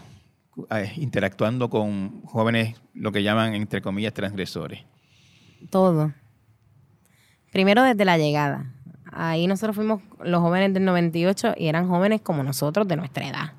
[0.71, 4.81] eh, interactuando con jóvenes, lo que llaman, entre comillas, transgresores.
[5.69, 6.11] Todo.
[7.51, 8.71] Primero desde la llegada.
[9.12, 13.53] Ahí nosotros fuimos los jóvenes del 98 y eran jóvenes como nosotros de nuestra edad.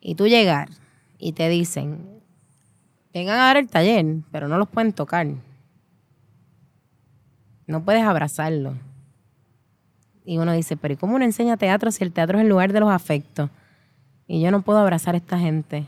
[0.00, 0.68] Y tú llegar
[1.18, 2.06] y te dicen,
[3.12, 5.26] vengan a dar el taller, pero no los pueden tocar.
[7.66, 8.74] No puedes abrazarlo.
[10.24, 12.72] Y uno dice, pero ¿y cómo uno enseña teatro si el teatro es el lugar
[12.72, 13.50] de los afectos?
[14.26, 15.86] Y yo no puedo abrazar a esta gente.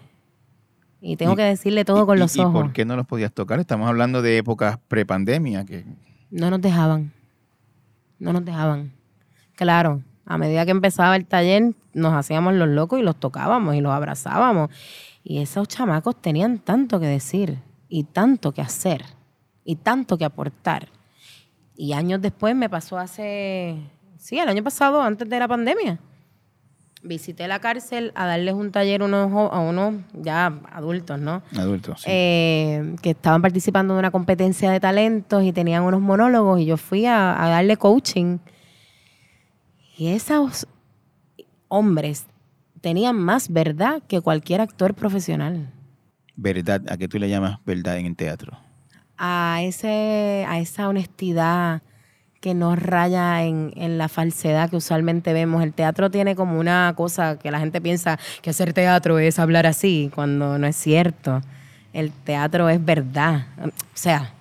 [1.00, 2.52] Y tengo Y- que decirle todo con ¿Y- los y ojos.
[2.52, 3.58] por qué no los podías tocar?
[3.60, 5.84] Estamos hablando de épocas prepandemia, que
[6.30, 7.12] No nos dejaban.
[8.18, 8.92] No nos dejaban.
[9.56, 13.80] Claro, a medida que empezaba el taller, nos hacíamos los locos y los tocábamos y
[13.80, 14.70] los abrazábamos.
[15.24, 19.04] Y esos chamacos tenían tanto que decir y tanto que hacer
[19.64, 20.88] y tanto que aportar.
[21.76, 23.78] Y años después me pasó hace,
[24.18, 25.98] sí, el año pasado, antes de la pandemia.
[27.08, 31.42] Visité la cárcel a darles un taller a unos, a unos ya adultos, ¿no?
[31.56, 32.02] adultos.
[32.02, 32.06] sí.
[32.10, 36.76] eh, que estaban participando de una competencia de talentos y tenían unos monólogos y yo
[36.76, 38.38] fui a, a darle coaching.
[39.96, 40.68] Y esos
[41.68, 42.26] hombres
[42.82, 45.72] tenían más verdad que cualquier actor profesional.
[46.36, 48.58] verdad, ¿a qué tú le llamas verdad en el teatro?
[49.16, 51.82] A, ese, a esa honestidad
[52.40, 55.62] que no raya en, en la falsedad que usualmente vemos.
[55.62, 59.66] El teatro tiene como una cosa que la gente piensa que hacer teatro es hablar
[59.66, 61.42] así, cuando no es cierto.
[61.92, 63.46] El teatro es verdad.
[63.64, 64.32] O sea,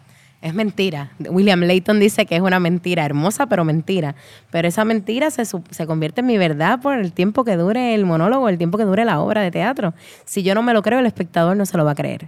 [0.41, 1.12] es mentira.
[1.19, 4.15] William Layton dice que es una mentira hermosa, pero mentira.
[4.51, 8.05] Pero esa mentira se, se convierte en mi verdad por el tiempo que dure el
[8.05, 9.95] monólogo, el tiempo que dure la obra de teatro.
[10.25, 12.27] Si yo no me lo creo, el espectador no se lo va a creer.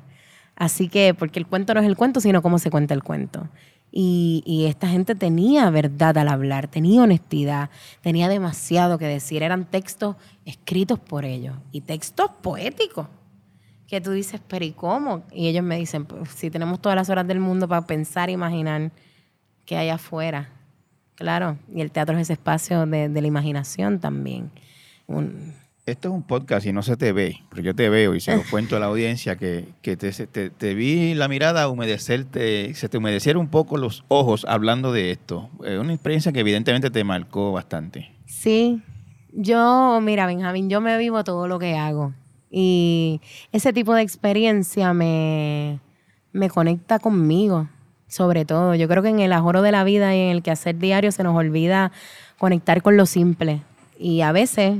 [0.55, 3.47] Así que, porque el cuento no es el cuento, sino cómo se cuenta el cuento.
[3.91, 7.69] Y, y esta gente tenía verdad al hablar, tenía honestidad,
[8.01, 9.41] tenía demasiado que decir.
[9.41, 13.07] Eran textos escritos por ellos y textos poéticos.
[13.87, 15.23] Que tú dices, pero ¿y cómo?
[15.31, 18.33] Y ellos me dicen, pues si tenemos todas las horas del mundo para pensar e
[18.33, 18.91] imaginar
[19.65, 20.49] qué hay afuera.
[21.15, 24.51] Claro, y el teatro es ese espacio de, la imaginación también.
[25.89, 28.35] Esto es un podcast y no se te ve, pero yo te veo y se
[28.35, 33.41] lo cuento a la audiencia que, que te, vi la mirada humedecerte, se te humedecieron
[33.41, 35.49] un poco los ojos hablando de esto.
[35.65, 38.11] Es una experiencia que evidentemente te marcó bastante.
[38.27, 38.83] Sí,
[39.33, 42.13] yo, mira, Benjamín, yo me vivo todo lo que hago.
[42.51, 43.19] Y
[43.51, 45.79] ese tipo de experiencia me,
[46.33, 47.67] me conecta conmigo,
[48.07, 48.75] sobre todo.
[48.75, 51.23] Yo creo que en el ajoro de la vida y en el quehacer diario se
[51.23, 51.91] nos olvida
[52.37, 53.61] conectar con lo simple.
[53.97, 54.77] Y a veces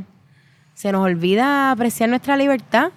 [0.80, 2.94] se nos olvida apreciar nuestra libertad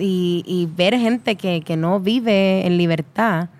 [0.00, 3.50] y, y ver gente que, que no vive en libertad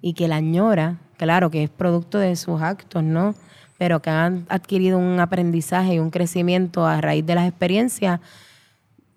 [0.00, 3.34] y que la añora, claro que es producto de sus actos, ¿no?
[3.76, 8.18] Pero que han adquirido un aprendizaje y un crecimiento a raíz de las experiencias,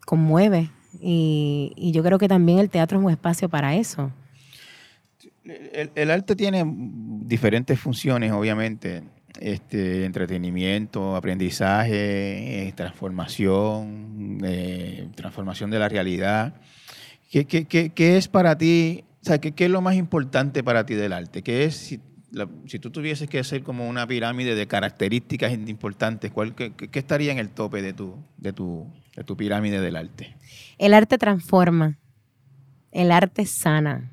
[0.05, 0.69] conmueve.
[0.99, 4.11] Y, y yo creo que también el teatro es un espacio para eso.
[5.45, 9.03] El, el arte tiene diferentes funciones, obviamente.
[9.45, 16.53] Este, entretenimiento, aprendizaje, eh, transformación, eh, transformación de la realidad.
[17.29, 19.03] ¿Qué, qué- qué- qué es para ti?
[19.21, 21.41] O sea, ¿qué, es lo más importante para ti del arte?
[21.41, 21.99] ¿Qué es, si,
[22.31, 27.33] la- si tú tuvieses que hacer como una pirámide de características importantes, ¿cuál, qué estaría
[27.33, 30.37] en el tope de tu, de, tu, de tu pirámide del arte?
[30.77, 31.97] El arte transforma,
[32.93, 34.09] el arte sana,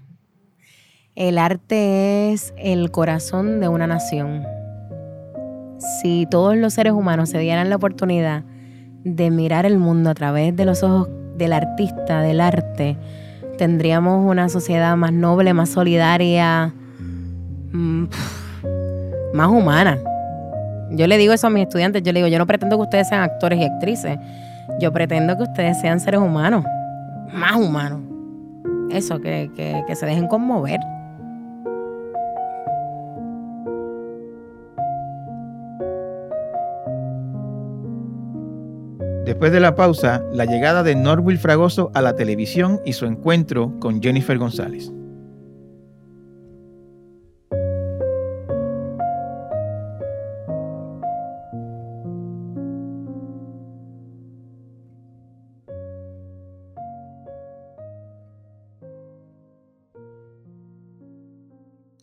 [1.15, 4.45] el arte es el corazón de una nación.
[6.03, 8.43] Si todos los seres humanos se dieran la oportunidad
[9.05, 12.97] de mirar el mundo a través de los ojos del artista, del arte,
[13.57, 16.73] tendríamos una sociedad más noble, más solidaria,
[17.73, 18.05] mm,
[19.35, 19.99] más humana.
[20.91, 23.09] Yo le digo eso a mis estudiantes, yo le digo, yo no pretendo que ustedes
[23.09, 24.19] sean actores y actrices,
[24.81, 26.65] yo pretendo que ustedes sean seres humanos,
[27.33, 28.01] más humanos.
[28.91, 30.81] Eso, que, que- que se dejen conmover.
[39.31, 43.79] Después de la pausa, la llegada de Norwil Fragoso a la televisión y su encuentro
[43.79, 44.91] con Jennifer González.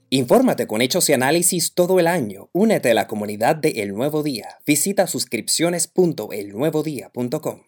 [0.10, 2.48] Infórmate con hechos y análisis todo el año.
[2.54, 4.48] Únete a la comunidad de El Nuevo Día.
[4.66, 7.64] Visita suscripciones.elnuevodía.com.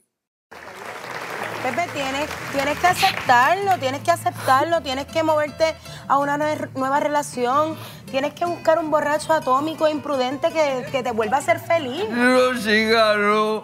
[1.61, 5.75] Pepe, tienes, tienes que aceptarlo, tienes que aceptarlo, tienes que moverte
[6.07, 7.75] a una nue- nueva relación,
[8.09, 12.05] tienes que buscar un borracho atómico e imprudente que, que te vuelva a ser feliz.
[12.09, 13.63] Los cigarros.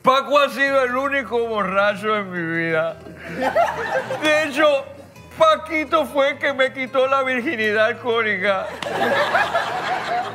[0.00, 2.96] Paco ha sido el único borracho en mi vida.
[4.22, 4.64] De hecho,
[5.38, 8.66] Paquito fue el que me quitó la virginidad alcohólica.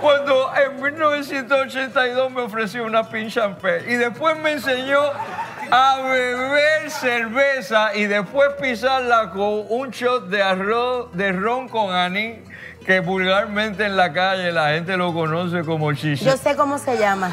[0.02, 5.00] Cuando en 1982 me ofreció una pin champé y después me enseñó
[5.72, 12.40] a beber cerveza y después pisarla con un shot de arroz de ron con anís
[12.86, 16.26] que vulgarmente en la calle la gente lo conoce como chicha.
[16.26, 17.32] Yo sé cómo se llama.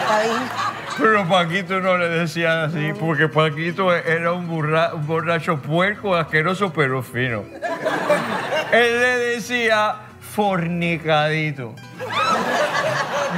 [0.00, 0.79] ¿Está bien?
[0.98, 6.72] Pero Paquito no le decían así, porque Paquito era un, burra- un borracho puerco, asqueroso,
[6.72, 7.44] pero fino.
[8.72, 11.74] Él le decía fornicadito.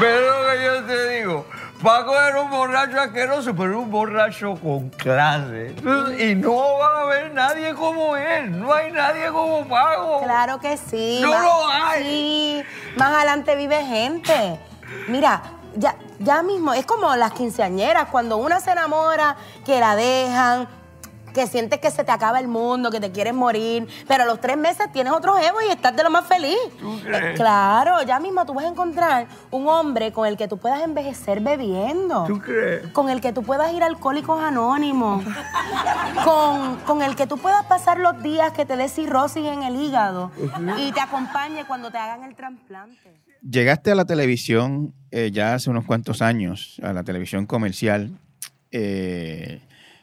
[0.00, 1.46] ¿Ves lo que yo te digo?
[1.82, 5.74] Paco era un borracho asqueroso, pero un borracho con clase.
[6.18, 8.56] Y no va a haber nadie como él.
[8.60, 10.22] No hay nadie como Paco.
[10.22, 11.18] Claro que sí.
[11.22, 12.02] No Más- lo hay.
[12.04, 12.64] Sí,
[12.96, 14.60] más adelante vive gente.
[15.08, 15.42] Mira,
[15.76, 20.68] ya, ya mismo, es como las quinceañeras, cuando una se enamora, que la dejan,
[21.32, 24.40] que sientes que se te acaba el mundo, que te quieres morir, pero a los
[24.40, 26.58] tres meses tienes otro jevo y estás de lo más feliz.
[27.06, 30.82] Eh, claro, ya mismo tú vas a encontrar un hombre con el que tú puedas
[30.82, 32.24] envejecer bebiendo.
[32.24, 32.87] ¿Tú crees?
[32.88, 35.24] Con el que tú puedas ir a Alcohólicos Anónimos.
[36.24, 39.76] con, con el que tú puedas pasar los días que te dé cirrosis en el
[39.76, 40.30] hígado
[40.76, 43.22] y te acompañe cuando te hagan el trasplante.
[43.48, 48.18] Llegaste a la televisión eh, ya hace unos cuantos años, a la televisión comercial.
[48.70, 49.61] Eh,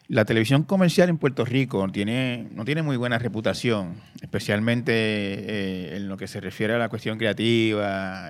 [0.08, 6.10] la televisión comercial en Puerto Rico tiene, no tiene muy buena reputación, especialmente eh, en
[6.10, 8.30] lo que se refiere a la cuestión creativa.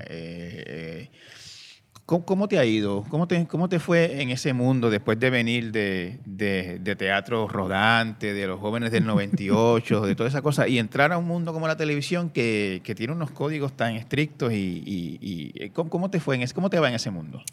[2.10, 3.06] ¿Cómo, te ha ido?
[3.08, 8.34] ¿Cómo te, ¿Cómo te fue en ese mundo después de venir de, de- teatro rodante,
[8.34, 11.68] de los jóvenes del 98, de toda esa cosa, y entrar a un mundo como
[11.68, 14.52] la televisión que, que tiene unos códigos tan estrictos?
[14.52, 17.44] Y, eh, ¿cómo, cómo te fue ¿Cómo te va en ese mundo?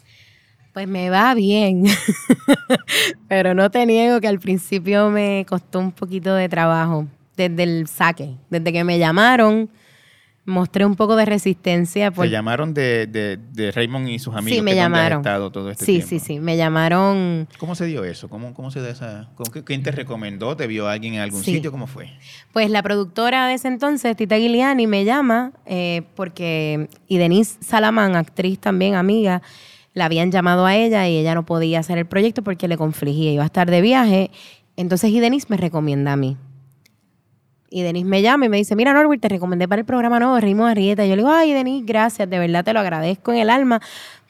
[0.73, 1.83] Pues me va bien,
[3.27, 7.05] pero no te niego que al principio me costó un poquito de trabajo,
[7.35, 9.69] desde el saque, desde que me llamaron,
[10.47, 12.09] mostré un poco de resistencia.
[12.09, 15.19] Te llamaron de, de, de Raymond y sus amigos sí, me que llamaron.
[15.19, 16.07] estado todo este sí, tiempo.
[16.09, 17.47] sí, sí, me llamaron.
[17.59, 18.29] ¿Cómo se dio eso?
[18.29, 19.29] ¿Cómo, cómo se da esa?
[19.35, 20.55] cómo- ¿Quién te recomendó?
[20.55, 21.55] ¿Te vio alguien en algún Sí.
[21.55, 21.69] sitio?
[21.71, 22.09] ¿Cómo fue?
[22.53, 28.15] Pues la productora de ese entonces, Tita Guiliani, me llama eh, porque, y Denise Salamán,
[28.15, 29.41] actriz también, amiga,
[29.93, 33.31] la habían llamado a ella y ella no podía hacer el proyecto porque le confligía,
[33.33, 34.31] iba a estar de viaje.
[34.77, 36.37] Entonces, y Denise me recomienda a mí.
[37.69, 40.39] Y Denise me llama y me dice, mira Norwood, te recomendé para el programa nuevo,
[40.39, 41.05] Ritmo de Rieta.
[41.05, 43.81] Y yo le digo, ay Denise, gracias, de verdad te lo agradezco en el alma,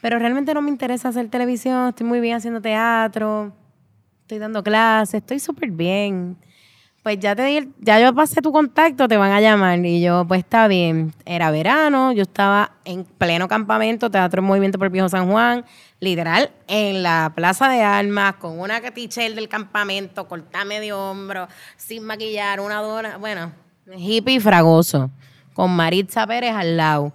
[0.02, 3.54] pero realmente no me interesa hacer televisión, estoy muy bien haciendo teatro,
[4.22, 6.38] estoy dando clases, estoy súper bien.
[7.08, 9.80] Pues ya te di, ya yo pasé tu contacto, te van a llamar.
[9.86, 11.14] Y yo, pues está bien.
[11.24, 15.64] Era verano, yo estaba en pleno campamento, Teatro en Movimiento por Viejo San Juan,
[16.02, 21.48] literal, en la Plaza de Armas, con una tichel del campamento, cortada medio hombro,
[21.78, 23.54] sin maquillar, una dona, bueno,
[23.96, 25.10] hippie y fragoso,
[25.54, 27.14] con Maritza Pérez al lado.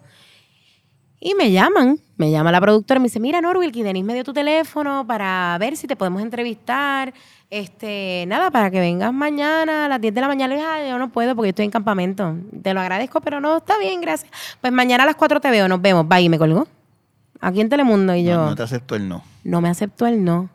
[1.21, 4.15] Y me llaman, me llama la productora y me dice, mira Norwil, que Denise me
[4.15, 7.13] dio tu teléfono para ver si te podemos entrevistar.
[7.55, 10.55] Este, nada, para que vengas mañana a las 10 de la mañana.
[10.55, 12.35] Le dije, "Ay, yo no puedo porque estoy en campamento.
[12.63, 14.33] Te lo agradezco, pero no, está bien, gracias.
[14.63, 16.09] Pues mañana a las 4 te veo, nos vemos.
[16.09, 16.67] Bye, y me colgó.
[17.43, 18.15] Aquí en Telemundo.
[18.15, 19.23] Y yo, No, no te aceptó el no.
[19.45, 20.49] no me aceptó el no.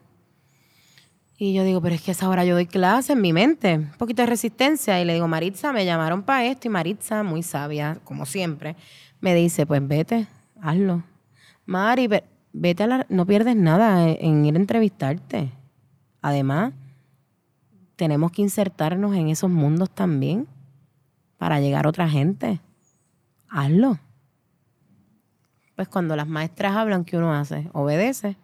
[1.37, 3.75] Y yo digo, pero es que a esa hora yo doy clase en mi mente,
[3.75, 4.99] un poquito de resistencia.
[4.99, 6.67] Y le digo, Maritza, me llamaron para esto.
[6.67, 8.75] Y Maritza, muy sabia, como siempre,
[9.21, 10.25] me dice, pues vete,
[10.63, 11.03] hazlo.
[11.67, 12.23] Mari, ve-
[12.53, 13.05] vete a la...
[13.09, 15.51] No pierdes nada en, en ir a entrevistarte.
[16.23, 16.73] Además,
[17.97, 20.47] tenemos que insertarnos en esos mundos también
[21.37, 22.61] para llegar a otra gente.
[23.49, 23.99] Hazlo.
[25.75, 27.69] Pues cuando las maestras hablan, ¿qué uno hace?
[27.73, 28.37] Obedece.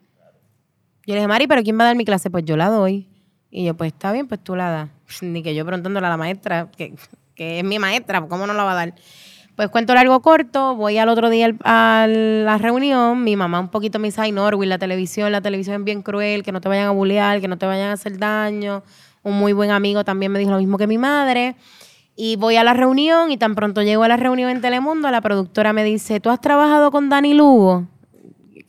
[1.06, 2.30] Yo le dije, Mari, ¿pero quién va a dar mi clase?
[2.30, 3.08] Pues yo la doy.
[3.50, 4.90] Y yo, pues está bien, pues tú la das.
[5.22, 6.96] Ni que yo preguntándole a la maestra, que,
[7.36, 8.96] que es mi maestra, ¿cómo no la va a dar?
[9.56, 14.00] Pues cuento largo corto, voy al otro día a la reunión, mi mamá un poquito
[14.00, 16.88] me dice, ay Norwin, la televisión, la televisión es bien cruel, que no te vayan
[16.88, 18.82] a bullear, que no te vayan a hacer daño.
[19.24, 21.56] Un muy buen amigo también me dijo lo mismo que mi madre.
[22.16, 25.22] Y voy a la reunión y tan pronto llego a la reunión en Telemundo, la
[25.22, 27.88] productora me dice, ¿tú has trabajado con Dani Lugo?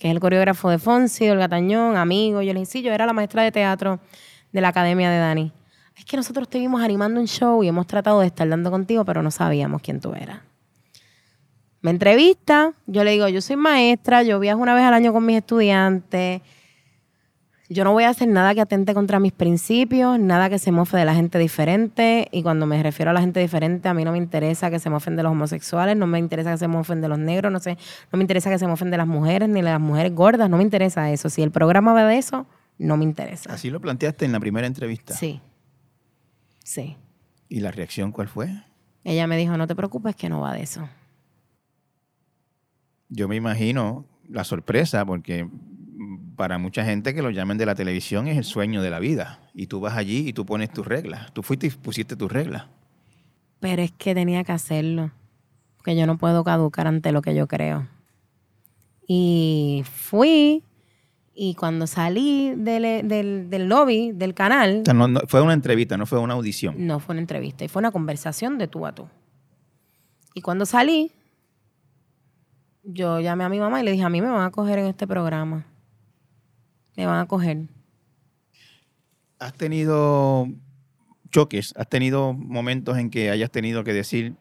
[0.05, 2.43] que es el coreógrafo de Fonsi, Olga Tañón, amigo.
[2.43, 4.01] Yo le dije, yo era la maestra de teatro
[4.53, 5.53] de la academia de Dani.
[5.97, 9.23] Es que nosotros estuvimos animando un show y hemos tratado de estar dando contigo, pero
[9.23, 10.41] no sabíamos quién tú eras.
[11.81, 15.25] Me entrevista, yo le digo, yo soy maestra, yo viajo una vez al año con
[15.25, 16.43] mis estudiantes,
[17.71, 20.99] yo no voy a hacer nada que atente contra mis principios, nada que se mofe
[20.99, 22.29] de la gente diferente.
[22.31, 24.91] Y cuando me refiero a la gente diferente, a mí no me interesa que se
[24.91, 27.79] mofen de los homosexuales, no me interesa que se mofen de los negros, no sé,
[28.13, 30.59] no me interesa que se mofen de las mujeres ni de las mujeres gordas, no
[30.59, 31.31] me interesa eso.
[31.31, 32.47] Si el programa va de eso,
[32.79, 33.53] no me interesa.
[33.53, 35.15] Así lo planteaste en la primera entrevista.
[35.15, 35.41] Sí.
[36.63, 36.97] Sí.
[37.49, 38.51] ¿Y la reacción cuál fue?
[39.05, 40.89] Ella me dijo, no te preocupes que no va de eso.
[43.09, 45.49] Yo me imagino la sorpresa, porque
[46.37, 49.41] para mucha gente que lo llamen de la televisión es el sueño de la vida.
[49.55, 51.33] Y tú vas allí y tú pones tus reglas.
[51.33, 52.65] Tú fuiste y pusiste tus reglas.
[53.61, 55.11] Pero es que tenía que hacerlo.
[55.77, 57.87] Porque yo no puedo caducar ante lo que yo creo.
[59.07, 60.63] Y fui.
[61.37, 65.53] Y cuando salí del, del- del lobby, del canal, O sea, no- no- fue una
[65.53, 66.75] entrevista, no fue una audición.
[66.87, 69.09] no fue una entrevista, y fue una conversación de tú a tú.
[70.33, 71.11] Y cuando salí,
[72.85, 74.87] yo llamé a mi mamá y le dije, a mí me van a coger en
[74.87, 75.67] este programa.
[76.97, 77.59] Me van a coger.
[79.39, 80.49] ¿Has tenido
[81.31, 81.75] choques?
[81.77, 84.35] ¿Has tenido momentos en que hayas tenido que decir,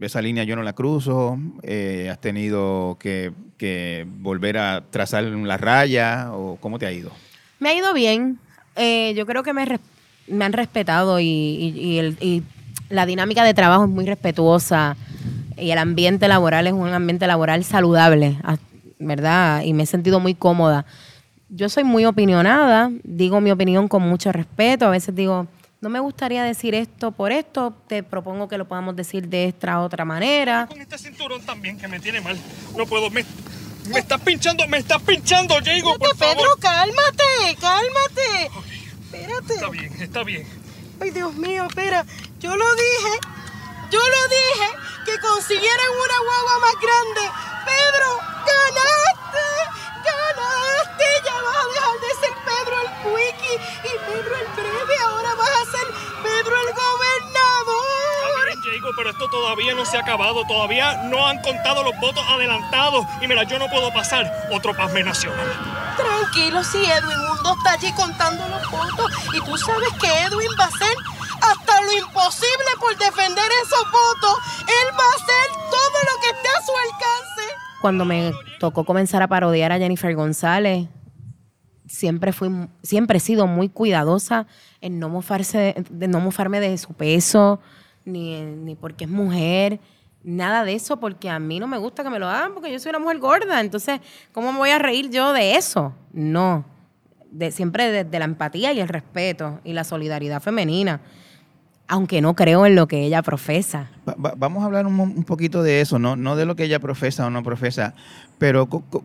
[0.00, 1.38] esa línea yo no la cruzo?
[1.62, 6.32] Eh, ¿Has tenido que, que volver a trazar la raya?
[6.32, 7.12] ¿O cómo te ha ido?
[7.60, 8.38] Me ha ido bien.
[8.76, 9.78] Eh, yo creo que me,
[10.26, 12.42] me han respetado y, y- y el- y
[12.88, 14.96] la dinámica de trabajo es muy respetuosa
[15.56, 18.56] y el ambiente laboral es un ambiente laboral saludable, ah,
[18.98, 19.62] ¿verdad?
[19.62, 20.86] Y me he sentido muy cómoda.
[21.52, 25.48] Yo soy muy opinionada, digo mi opinión con mucho respeto, a veces digo,
[25.80, 29.80] no me gustaría decir esto por esto, te propongo que lo podamos decir de esta
[29.80, 30.66] otra manera.
[30.68, 32.38] Con este cinturón también que me tiene mal.
[32.76, 33.24] No puedo, me,
[33.92, 36.36] me estás pinchando, me estás pinchando, Diego, por favor.
[36.36, 38.50] Pedro, cálmate, cálmate.
[39.06, 39.54] Espérate.
[39.54, 40.46] Está bien, está bien.
[41.00, 42.04] Ay, Dios mío, espera.
[42.38, 43.12] Yo lo dije,
[43.90, 44.68] yo lo dije,
[45.04, 47.22] que consiguieran una guagua más grande.
[47.64, 48.08] Pedro,
[48.46, 49.48] ganaste,
[51.24, 53.54] ya vas a dejar de ser Pedro el Wiki
[53.84, 55.86] y Pedro el Breve, ahora vas a ser
[56.22, 58.44] Pedro el Gobernador.
[58.44, 62.24] Miren, Jacob, pero esto todavía no se ha acabado, todavía no han contado los votos
[62.28, 65.46] adelantados y mira, yo no puedo pasar otro pasme nacional.
[65.96, 70.64] Tranquilo, si Edwin Mundo está allí contando los votos y tú sabes que Edwin va
[70.64, 70.94] a ser
[71.42, 76.48] hasta lo imposible por defender esos votos, él va a hacer todo lo que esté
[76.48, 77.54] a su alcance.
[77.80, 80.88] Cuando me tocó comenzar a parodiar a Jennifer González,
[81.90, 82.50] siempre fui,
[82.82, 84.46] siempre he sido muy cuidadosa
[84.80, 87.60] en no mofarse, de no mofarme de su peso,
[88.04, 89.80] ni, ni porque es mujer,
[90.22, 92.78] nada de eso, porque a mí no me gusta que me lo hagan porque yo
[92.78, 93.60] soy una mujer gorda.
[93.60, 94.00] Entonces,
[94.32, 95.92] ¿cómo me voy a reír yo de eso?
[96.12, 96.64] No.
[97.30, 101.00] De, siempre desde la empatía y el respeto y la solidaridad femenina.
[101.92, 103.90] Aunque no creo en lo que ella profesa.
[104.08, 106.14] Va- va- vamos a hablar un, poquito de eso, ¿no?
[106.14, 107.94] no de lo que ella profesa o no profesa,
[108.38, 109.02] pero co- co-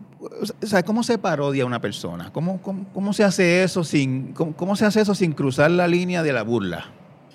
[0.62, 2.30] o sea, ¿cómo se parodia a una persona?
[2.32, 5.88] ¿Cómo, cómo, cómo se hace eso sin cómo, cómo se hace eso sin cruzar la
[5.88, 6.84] línea de la burla?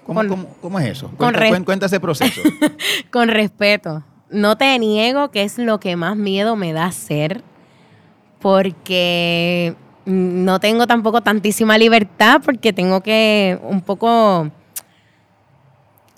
[0.06, 1.08] ¿Cómo, Con- cómo- cómo es eso?
[1.10, 2.42] con Cuenta, cuen- cuenta ese proceso.
[3.12, 4.04] Con respeto.
[4.30, 7.44] No te niego que es lo que más miedo me da hacer,
[8.40, 9.76] porque
[10.06, 14.50] no tengo tampoco tantísima libertad, porque tengo que un poco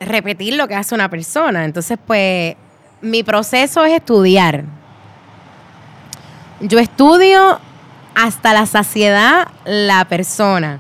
[0.08, 1.66] repetir lo que hace una persona.
[1.66, 2.56] Entonces, pues,
[3.02, 4.64] mi proceso es estudiar.
[6.62, 7.60] Yo estudio
[8.16, 10.80] hasta la saciedad la persona.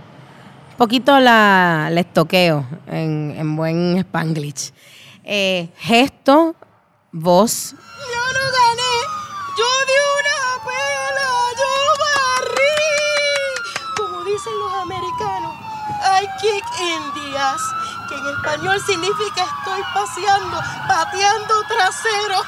[0.71, 4.71] Un poquito la, la estoqueo en, en buen spanglish.
[5.24, 6.55] Eh, gesto,
[7.11, 8.95] voz, Yo no gané.
[9.57, 11.30] Yo di una pela.
[11.59, 11.71] Yo
[12.03, 12.78] barrí.
[13.97, 15.53] Como dicen los americanos,
[16.21, 17.61] I kick Indias.
[18.14, 22.38] Que en español significa estoy paseando, pateando trasero.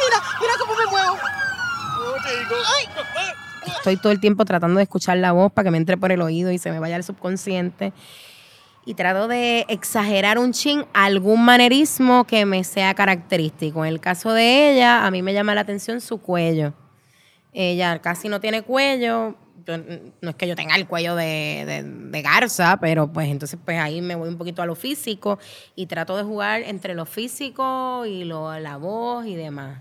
[0.00, 1.18] mira, mira cómo me muevo.
[2.78, 2.88] Ay.
[3.76, 6.22] estoy todo el tiempo tratando de escuchar la voz para que me entre por el
[6.22, 7.92] oído y se me vaya al subconsciente.
[8.86, 13.84] Y trato de exagerar un chin algún manerismo que me sea característico.
[13.84, 16.72] En el caso de ella, a mí me llama la atención su cuello.
[17.52, 19.36] Ella casi no tiene cuello.
[19.66, 24.00] No es que yo tenga el cuello de, de- garza, pero pues entonces pues ahí
[24.00, 25.38] me voy un poquito a lo físico
[25.74, 29.78] y trato de jugar entre lo físico y lo, la voz y demás.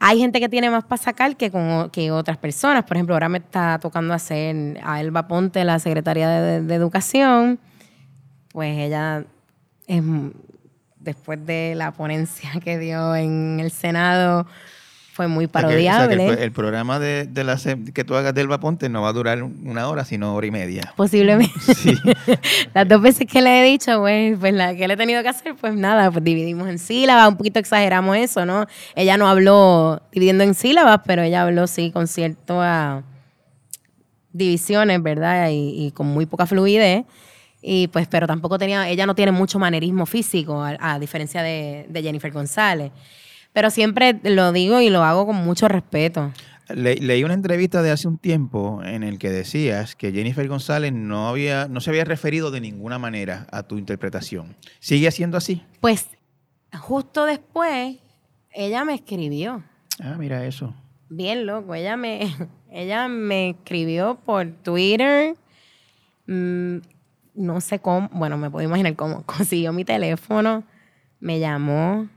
[0.00, 2.84] Hay gente que tiene más para sacar que, con, que otras personas.
[2.84, 7.58] Por ejemplo, ahora me está tocando hacer a Elba Ponte, la secretaria de, Educación.
[8.52, 9.24] Pues ella,
[9.88, 10.02] es,
[11.00, 14.46] después de la ponencia que dio en el Senado,
[15.18, 16.28] fue muy que- o sea parodiable.
[16.28, 17.58] el, el programa de, de la
[17.92, 20.92] que tú hagas del Vaponte no va a durar una hora, sino hora y media.
[20.94, 21.52] Posiblemente.
[21.74, 21.92] Sí.
[22.74, 25.28] Las dos veces que le he dicho, pues, pues la que le he tenido que
[25.28, 28.66] hacer, pues nada, pues dividimos en sílabas, un poquito exageramos eso, ¿no?
[28.94, 33.02] Ella no habló dividiendo en sílabas, pero ella habló sí con ciertas
[34.32, 35.48] divisiones, ¿verdad?
[35.50, 37.04] Y, y con muy poca fluidez.
[37.60, 41.86] Y pues, pero tampoco tenía, ella no tiene mucho manerismo físico, a, a diferencia de,
[41.88, 42.92] de Jennifer González.
[43.52, 46.32] Pero siempre lo digo y lo hago con mucho respeto.
[46.68, 50.92] Le- leí una entrevista de hace un tiempo en el que decías que Jennifer González
[50.92, 54.54] no, había, no se había referido de ninguna manera a tu interpretación.
[54.80, 55.62] ¿Sigue siendo así?
[55.80, 56.08] Pues
[56.78, 57.96] justo después,
[58.52, 59.64] ella me escribió.
[60.00, 60.74] Ah, mira eso.
[61.08, 61.74] Bien loco.
[61.74, 62.20] Ella me,
[62.70, 65.36] ella me escribió por Twitter.
[66.26, 66.76] mm,
[67.34, 69.22] no sé cómo, bueno, me puedo imaginar cómo.
[69.26, 70.64] Consiguió mi teléfono,
[71.20, 72.08] me llamó,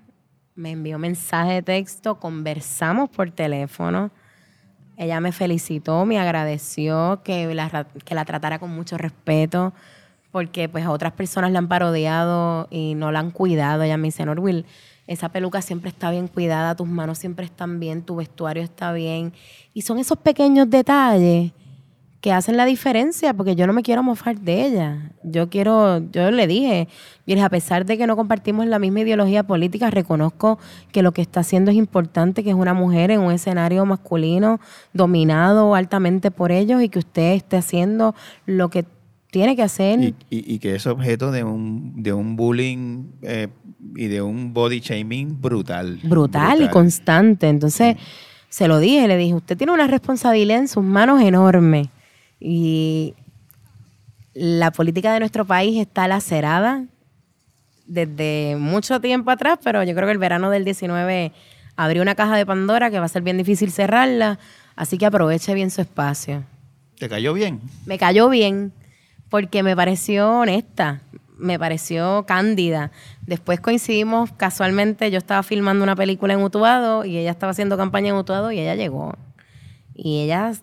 [0.61, 4.11] me envió mensaje de texto, conversamos por teléfono.
[4.95, 9.73] Ella me felicitó, me agradeció que la, que la tratara con mucho respeto,
[10.31, 13.81] porque pues a otras personas la han parodiado y no la han cuidado.
[13.81, 14.65] Ella me dice, Norwil,
[15.07, 19.33] esa peluca siempre está bien cuidada, tus manos siempre están bien, tu vestuario está bien.
[19.73, 21.51] Y son esos pequeños detalles
[22.21, 25.11] que hacen la diferencia, porque yo no me quiero mofar de ella.
[25.23, 26.87] Yo quiero, yo le dije,
[27.43, 30.59] a pesar de que no compartimos la misma ideología política, reconozco
[30.91, 34.59] que lo que está haciendo es importante, que es una mujer en un escenario masculino
[34.93, 38.13] dominado altamente por ellos y que usted esté haciendo
[38.45, 38.85] lo que
[39.31, 39.99] tiene que hacer.
[40.01, 43.47] Y, y- y que es objeto de un, de un bullying eh,
[43.95, 45.99] y de un body shaming brutal.
[46.03, 47.47] brutal, y constante.
[47.49, 47.95] Entonces,
[48.49, 51.89] se lo dije, le dije, usted tiene una responsabilidad en sus manos enorme.
[52.41, 53.13] Y
[54.33, 56.85] la política de nuestro país está lacerada
[57.85, 61.31] desde mucho tiempo atrás, pero yo creo que el verano del 19
[61.75, 64.39] abrió una caja de Pandora que va a ser bien difícil cerrarla,
[64.75, 66.43] así que aproveche bien su espacio.
[66.97, 67.61] ¿Te cayó bien?
[67.85, 68.73] Me cayó bien
[69.29, 71.01] porque me pareció honesta,
[71.37, 72.91] me pareció cándida.
[73.25, 78.09] Después coincidimos casualmente, yo estaba filmando una película en Utuado y ella estaba haciendo campaña
[78.09, 79.15] en Utuado y ella llegó.
[79.93, 80.53] Y ella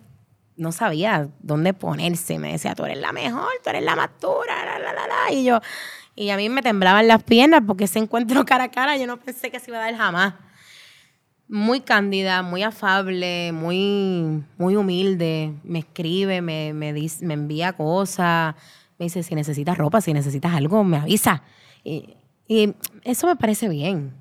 [0.58, 2.38] no sabía dónde ponerse.
[2.38, 5.32] Me decía, tú eres la mejor, tú eres la más dura, la, la, la, la.
[5.32, 5.60] Y yo,
[6.14, 9.18] Y a mí me temblaban las piernas porque ese encuentro cara a cara yo no
[9.18, 10.34] pensé que se iba a dar jamás.
[11.50, 15.54] Muy cándida, muy afable, muy, muy humilde.
[15.64, 18.54] Me escribe, me, me, dice- me envía cosas.
[18.98, 21.42] Me dice, si necesitas ropa, si necesitas algo, me avisa.
[21.84, 24.12] Y, y eso me parece bien.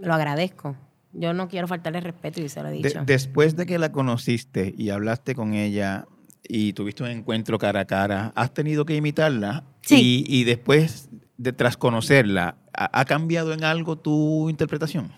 [0.00, 0.76] Lo agradezco.
[1.14, 3.02] Yo no quiero faltarle respeto y se lo he De- dicho.
[3.06, 6.06] después de que la conociste y hablaste con ella
[6.42, 9.64] y tuviste un encuentro cara a cara, ¿has tenido que imitarla?
[9.82, 10.24] Sí.
[10.28, 11.08] Y, y después
[11.38, 15.12] de tras conocerla, ¿ha, ha cambiado en algo tu interpretación?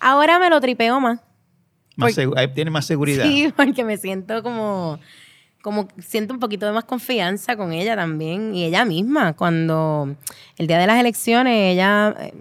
[0.00, 1.20] Ahora me lo tripeo más.
[1.96, 3.24] Más Porque- ¿Tiene más seguridad?
[3.24, 4.98] Sí, porque me siento como,
[5.62, 9.34] como siento un poquito de más confianza con ella también y ella misma.
[9.34, 10.16] Cuando
[10.56, 12.32] el día de las elecciones, ella, eh,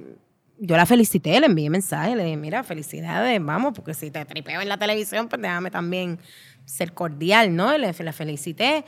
[0.60, 4.62] yo la felicité, le envié mensaje, le dije, mira, felicidades, vamos, porque si te tripeo
[4.62, 6.20] en la televisión, pues déjame también
[6.66, 7.74] ser cordial, ¿no?
[7.76, 8.84] Y le, la felicité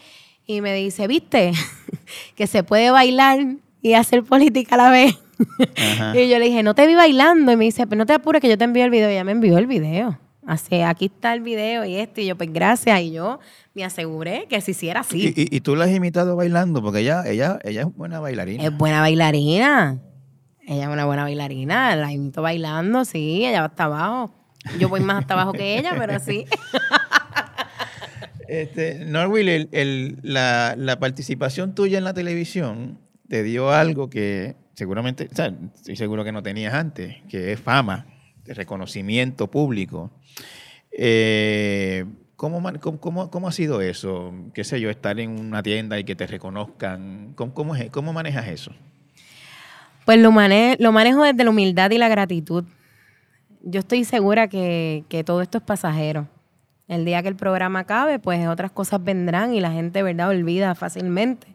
[0.45, 1.53] y me dice, viste,
[2.35, 3.39] que se puede bailar
[3.81, 5.17] y hacer política a la vez.
[5.77, 6.13] Ajá.
[6.19, 7.51] Y yo le dije, no te vi bailando.
[7.51, 9.09] Y me dice, pero no te apures que yo te envío el video.
[9.09, 10.19] Y ella me envió el video.
[10.45, 12.21] Así, aquí está el video y esto.
[12.21, 12.99] Y yo, pues gracias.
[13.01, 13.39] Y yo
[13.73, 15.33] me aseguré que se hiciera así.
[15.35, 18.63] Y, y- y tú la has imitado bailando, porque ella, ella, ella es buena bailarina.
[18.63, 19.99] Es buena bailarina.
[20.67, 21.95] Ella es una buena bailarina.
[21.95, 23.45] La imito bailando, sí.
[23.45, 24.33] Ella va hasta abajo.
[24.79, 26.45] Yo voy más hasta abajo que ella, pero sí.
[28.47, 29.69] Este, Norwil,
[30.23, 32.99] la, participación tuya en la televisión
[33.29, 37.61] te dio algo que seguramente, o sea, estoy seguro que no tenías antes, que es
[37.61, 38.07] fama,
[38.45, 40.11] reconocimiento público.
[40.91, 42.03] Eh,
[42.35, 44.33] ¿cómo, ha sido eso?
[44.53, 47.31] ¿Qué sé yo, estar en una tienda y que te reconozcan?
[47.35, 48.73] ¿Cómo, cómo, es- cómo manejas eso?
[50.05, 52.65] Pues lo, mane- lo manejo desde la humildad y la gratitud.
[53.63, 56.27] Yo estoy segura que, que todo esto es pasajero.
[56.87, 60.75] El día que el programa acabe, pues otras cosas vendrán y la gente, ¿verdad?, olvida
[60.75, 61.47] fácilmente.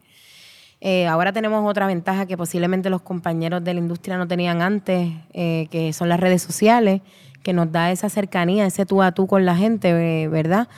[0.80, 5.10] Eh, ahora tenemos otra ventaja que posiblemente los compañeros de la industria no tenían antes,
[5.32, 7.02] eh, que son las redes sociales,
[7.42, 9.90] que nos da esa cercanía, ese tú a tú con la gente,
[10.22, 10.68] eh, ¿verdad?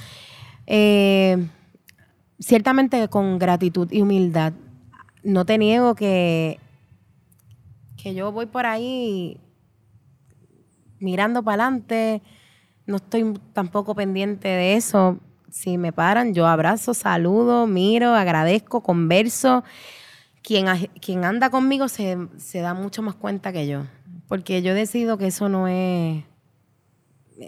[0.66, 1.46] Eh,
[2.40, 4.52] ciertamente con gratitud y humildad.
[5.22, 6.58] No te niego que
[8.00, 9.38] que yo voy por ahí
[11.00, 12.22] mirando para adelante,
[12.86, 15.18] no estoy tampoco pendiente de eso.
[15.50, 19.64] Si me paran, yo abrazo, saludo, miro, agradezco, converso.
[20.42, 20.66] Quien,
[21.00, 23.82] quien anda conmigo se, se da mucho más cuenta que yo,
[24.28, 26.24] porque yo decido que eso no es...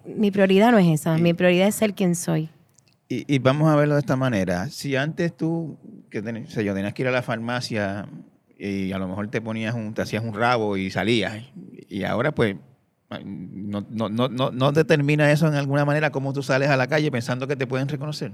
[0.04, 2.48] Mi prioridad no es esa, mi prioridad es ser quien soy.
[3.08, 4.68] Y, y vamos a verlo de esta manera.
[4.68, 5.78] Si antes tú,
[6.10, 8.06] que ten- o sea, yo tenías que ir a la farmacia
[8.60, 11.42] y a lo mejor te ponías un, te hacías un rabo y salías,
[11.88, 12.56] y ahora pues
[13.24, 16.86] no, no, no, no, no determina eso en alguna manera cómo tú sales a la
[16.86, 18.32] calle pensando que te pueden reconocer.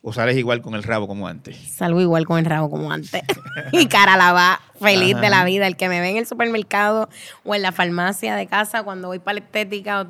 [0.00, 1.56] O sales igual con el rabo como antes.
[1.56, 3.20] Salgo igual con el rabo como antes.
[3.72, 5.22] y cara lavada, feliz Ajá.
[5.22, 5.66] de la vida.
[5.66, 7.08] El que me ve en el supermercado
[7.44, 10.06] o en la farmacia de casa cuando voy para la estética,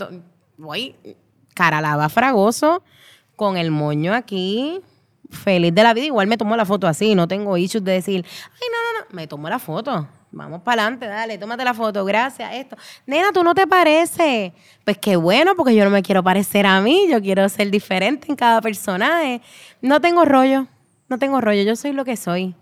[0.58, 0.94] voy
[1.54, 2.82] cara lavada, fragoso,
[3.34, 4.80] con el moño aquí,
[5.30, 6.06] feliz de la vida.
[6.06, 9.48] Igual me tomo la foto así, no tengo issues de decir, ay, no, me tomo
[9.48, 10.08] la foto.
[10.30, 12.76] Vamos para adelante, dale, tómate la foto, gracias, esto.
[13.06, 14.52] Nena, tú no te pareces.
[14.84, 18.26] Pues qué bueno, porque yo no me quiero parecer a mí, yo quiero ser diferente
[18.28, 19.40] en cada personaje.
[19.80, 20.66] No tengo rollo,
[21.08, 22.54] no tengo rollo, yo soy lo que soy.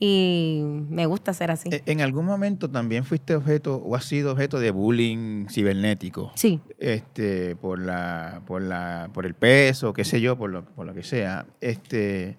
[0.00, 1.70] Y me gusta ser así.
[1.72, 6.30] E- En algún momento también fuiste objeto o has sido objeto de bullying cibernético.
[6.36, 6.60] Sí.
[6.78, 10.94] Este, por la, por la, por el peso, qué sé yo, por lo, por lo
[10.94, 11.46] que sea.
[11.60, 12.36] Este,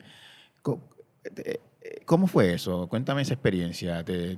[1.36, 1.60] eh,
[2.10, 2.88] ¿cómo fue eso?
[2.88, 4.04] Cuéntame esa experiencia.
[4.04, 4.36] ¿Te,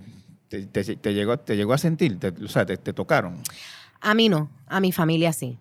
[0.50, 2.20] te, te- te llegó, te llegó a sentir?
[2.20, 3.38] Te- o sea, te, te tocaron.
[4.02, 5.58] A mí no, a mi familia sí.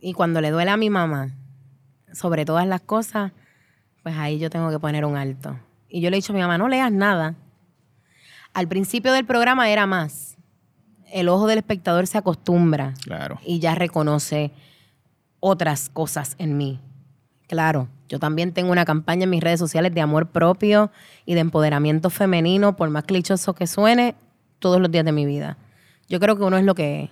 [0.00, 1.34] Y cuando le duele a mi mamá,
[2.14, 3.32] sobre todas las cosas,
[4.02, 5.58] pues ahí yo tengo que poner un alto.
[5.88, 7.34] Y yo le he dicho a mi mamá, no leas nada.
[8.54, 10.36] Al principio del programa era más.
[11.12, 13.38] El ojo del espectador se acostumbra Claro.
[13.44, 14.50] y ya reconoce
[15.40, 16.80] otras cosas en mí.
[17.48, 20.90] Claro, yo también tengo una campaña en mis redes sociales de amor propio
[21.24, 24.14] y de empoderamiento femenino, por más clichoso que suene,
[24.58, 25.56] todos los días de mi vida.
[26.08, 27.10] Yo creo que uno es lo que es.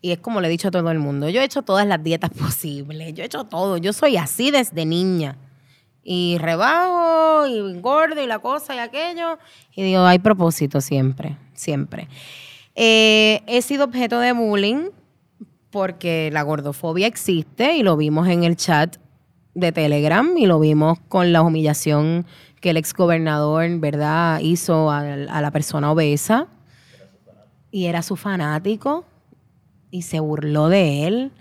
[0.00, 2.02] Y es como le he dicho a todo el mundo, yo he hecho todas las
[2.02, 5.36] dietas posibles, yo he hecho todo, yo soy así desde niña.
[6.02, 9.38] Y rebajo, y engordo, y la cosa y aquello.
[9.74, 12.08] Y digo, hay propósito siempre, siempre.
[12.74, 14.90] Eh, he sido objeto de bullying
[15.70, 18.96] porque la gordofobia existe y lo vimos en el chat
[19.58, 22.26] de Telegram y lo vimos con la humillación
[22.60, 26.46] que el exgobernador, ¿verdad?, hizo a, la persona obesa.
[27.70, 29.04] Y era su fanático
[29.90, 31.32] y se burló de él.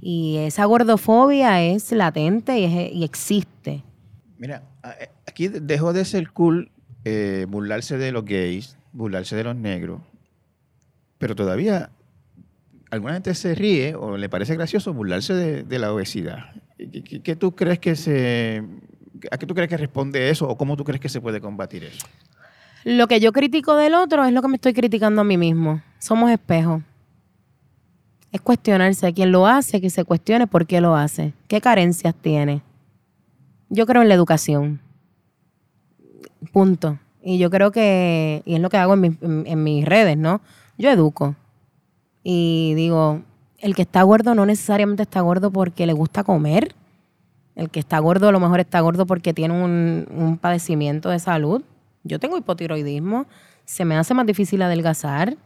[0.00, 3.82] Y esa gordofobia es latente y, existe.
[4.38, 4.62] Mira,
[5.00, 6.70] eh, aquí dejó de ser cool
[7.04, 10.02] eh, burlarse de los gays burlarse de los negros,
[11.18, 11.90] pero todavía
[12.90, 16.61] alguna gente se ríe o le parece gracioso burlarse de la obesidad.
[17.22, 18.62] ¿Qué, tú crees que se...
[19.30, 21.84] ¿A qué tú crees que responde eso o cómo tú crees que se puede combatir
[21.84, 22.06] eso?
[22.84, 25.80] Lo que yo critico del otro es lo que me estoy criticando a mí mismo.
[26.00, 26.82] Somos espejos.
[28.32, 29.12] Es cuestionarse.
[29.12, 31.32] Quien lo hace, que se cuestione por qué lo hace.
[31.46, 32.62] ¿Qué carencias tiene?
[33.68, 34.80] Yo creo en la educación.
[36.52, 36.98] Punto.
[37.22, 40.40] Y yo creo que, y es lo que hago en, en- en mis redes, ¿no?
[40.76, 41.36] Yo educo.
[42.24, 43.22] Y digo,
[43.62, 46.74] el que está gordo no necesariamente está gordo porque le gusta comer.
[47.54, 51.20] El que está gordo a lo mejor está gordo porque tiene un, un padecimiento de
[51.20, 51.62] salud.
[52.02, 53.26] Yo tengo hipotiroidismo.
[53.64, 55.36] Se me hace más difícil adelgazar.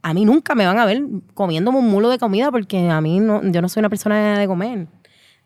[0.00, 1.02] A mí nunca me van a ver
[1.34, 4.46] comiéndome un mulo de comida porque a mí no, yo no soy una persona de
[4.46, 4.86] comer.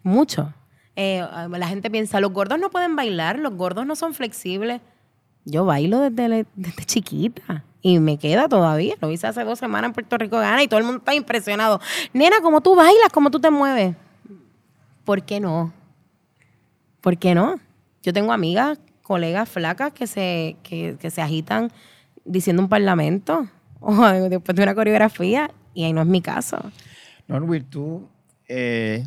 [0.04, 0.54] Mucho.
[0.94, 4.80] Eh, la gente piensa, los gordos no pueden bailar, los gordos no son flexibles.
[5.44, 6.46] Yo bailo desde,
[6.86, 8.94] chiquita y me queda todavía.
[9.00, 11.80] Lo hice hace dos semanas en Puerto Rico Gana y todo el mundo está impresionado.
[12.12, 13.08] Nena, ¿cómo tú bailas?
[13.12, 13.96] ¿Cómo tú te mueves?
[15.04, 15.72] ¿Por qué no?
[17.00, 17.58] ¿Por qué no?
[18.02, 21.72] Yo tengo amigas, colegas flacas que se, que se agitan
[22.24, 23.48] diciendo un parlamento
[23.80, 23.94] o
[24.28, 26.58] después de una coreografía y ahí no es mi caso.
[27.28, 28.08] Norwil, tú
[28.48, 29.06] eh,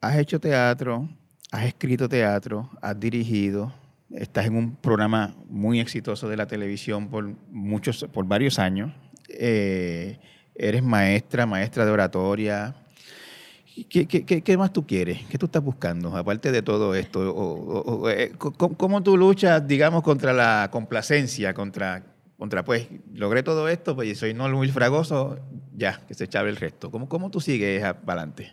[0.00, 1.08] has hecho teatro,
[1.50, 3.72] has escrito teatro, has dirigido,
[4.14, 8.92] estás en un programa muy exitoso de la televisión por muchos, por varios años.
[9.28, 10.18] Eh,
[10.54, 12.74] eres maestra, maestra de oratoria.
[13.88, 15.24] ¿Qué, qué- qué- qué más tú quieres?
[15.30, 16.14] ¿Qué tú estás buscando?
[16.14, 20.68] Aparte de todo esto, o- o- o, eh, ¿cómo, cómo tú luchas, digamos, contra la
[20.70, 22.04] complacencia, contra,
[22.36, 25.38] contra pues, logré todo esto, pues soy no muy fragoso,
[25.74, 26.90] ya, que se echaba el resto.
[26.90, 28.52] ¿Cómo, cómo tú sigues para adelante?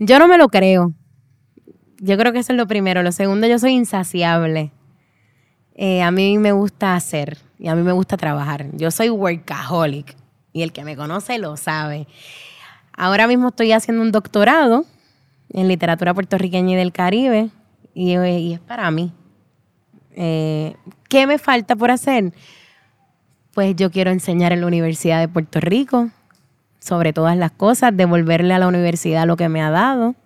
[0.00, 0.92] Yo no me lo creo.
[1.98, 3.02] Yo creo que eso es lo primero.
[3.02, 4.72] Lo segundo, yo soy insaciable.
[5.74, 8.66] Eh, a mí me gusta hacer y a mí me gusta trabajar.
[8.72, 10.16] Yo soy workaholic
[10.52, 12.06] y el que me conoce lo sabe.
[12.96, 14.84] Ahora mismo estoy haciendo un doctorado
[15.50, 17.50] en literatura puertorriqueña y del Caribe
[17.94, 19.12] y, y es para mí.
[20.16, 20.74] Eh,
[21.08, 22.32] ¿Qué me falta por hacer?
[23.54, 26.10] Pues yo quiero enseñar en la Universidad de Puerto Rico
[26.80, 30.16] sobre todas las cosas, devolverle a la universidad lo que me ha dado,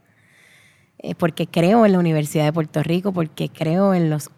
[1.02, 4.30] eh, porque creo en la Universidad de Puerto Rico, porque creo en los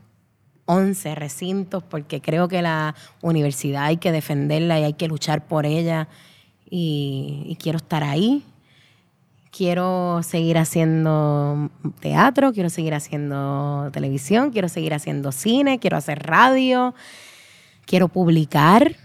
[0.64, 5.66] 11 recintos, porque creo que la universidad hay que defenderla y hay que luchar por
[5.66, 6.08] ella
[6.70, 8.42] y, y quiero estar ahí.
[9.50, 16.94] Quiero seguir haciendo teatro, quiero seguir haciendo televisión, quiero seguir haciendo cine, quiero hacer radio,
[17.86, 18.96] quiero publicar.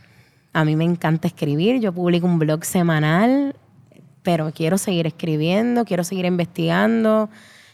[0.54, 3.56] A mí me encanta escribir, yo publico un blog semanal,
[4.24, 7.30] pero quiero seguir escribiendo, quiero seguir investigando,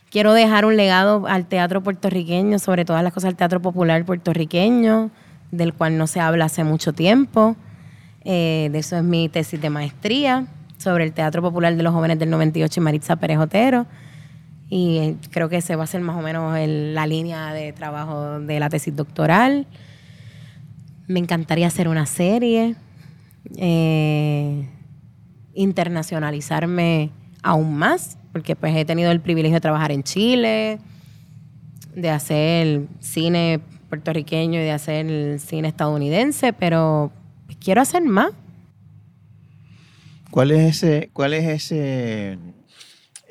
[0.10, 5.12] quiero dejar un legado al teatro puertorriqueño, sobre todas las cosas al teatro popular puertorriqueño,
[5.52, 7.56] del cual no se habla hace mucho tiempo.
[8.24, 12.20] Eh, de eso es mi tesis de maestría, sobre el teatro popular de los jóvenes
[12.20, 13.86] del 98 y Maritza Pérez Otero.
[14.70, 18.40] Y eh, creo que ese va a ser más o menos la línea de trabajo
[18.40, 19.68] de la tesis doctoral.
[21.08, 22.76] Me encantaría hacer una serie,
[23.58, 24.68] eh,
[25.56, 27.10] internacionalizarme
[27.42, 30.80] aún más, porque pues he tenido el privilegio de trabajar en Chile,
[31.96, 37.12] de hacer cine puertorriqueño y de hacer cine estadounidense, pero
[37.64, 38.32] quiero hacer más.
[40.32, 42.38] ¿Cuál es ese, cuál es ese,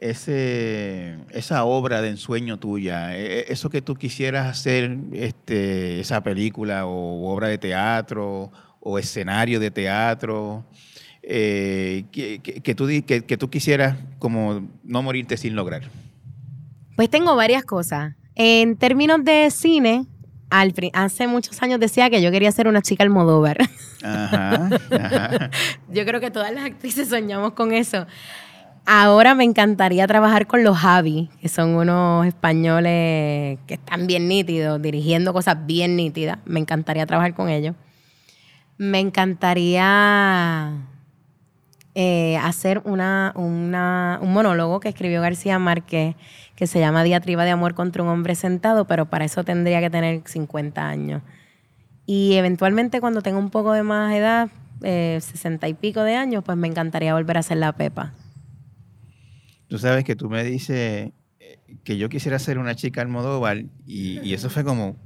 [0.01, 3.15] ese, esa obra de ensueño tuya?
[3.17, 8.51] E- e- Eso que tú quisieras hacer, este, esa película o obra de teatro
[8.81, 10.65] o escenario de teatro,
[11.27, 15.83] eh, que, que- que tú, que, que tú quisieras como no morirte sin lograr.
[16.97, 18.15] Pues tengo varias cosas.
[18.37, 20.07] En términos de cine,
[20.51, 23.59] al pri- hace muchos años decía que yo quería ser una chica Almodóvar.
[24.03, 25.51] Ajá, ajá.
[25.91, 28.07] Yo creo que todas las actrices soñamos con eso.
[28.87, 34.83] Ahora me encantaría trabajar con los Javi, que son unos españoles que están bien nítidos,
[34.83, 36.37] dirigiendo cosas bien nítidas.
[36.45, 37.75] Me encantaría trabajar con ellos.
[38.77, 40.73] Me encantaría
[41.97, 46.17] eh, hacer una, un monólogo que escribió García Márquez
[46.57, 49.91] que se llama Diatriba de amor contra un hombre sentado, pero para eso tendría que
[49.91, 51.23] tener 50 años.
[52.07, 54.49] Y eventualmente cuando tenga un poco de más edad,
[54.83, 58.13] eh, 60 y pico de años, pues me encantaría volver a hacer la Pepa.
[59.69, 64.21] Tú sabes que tú me dices eh, que yo quisiera ser una chica Almodóvar y,
[64.21, 64.97] y eso fue como,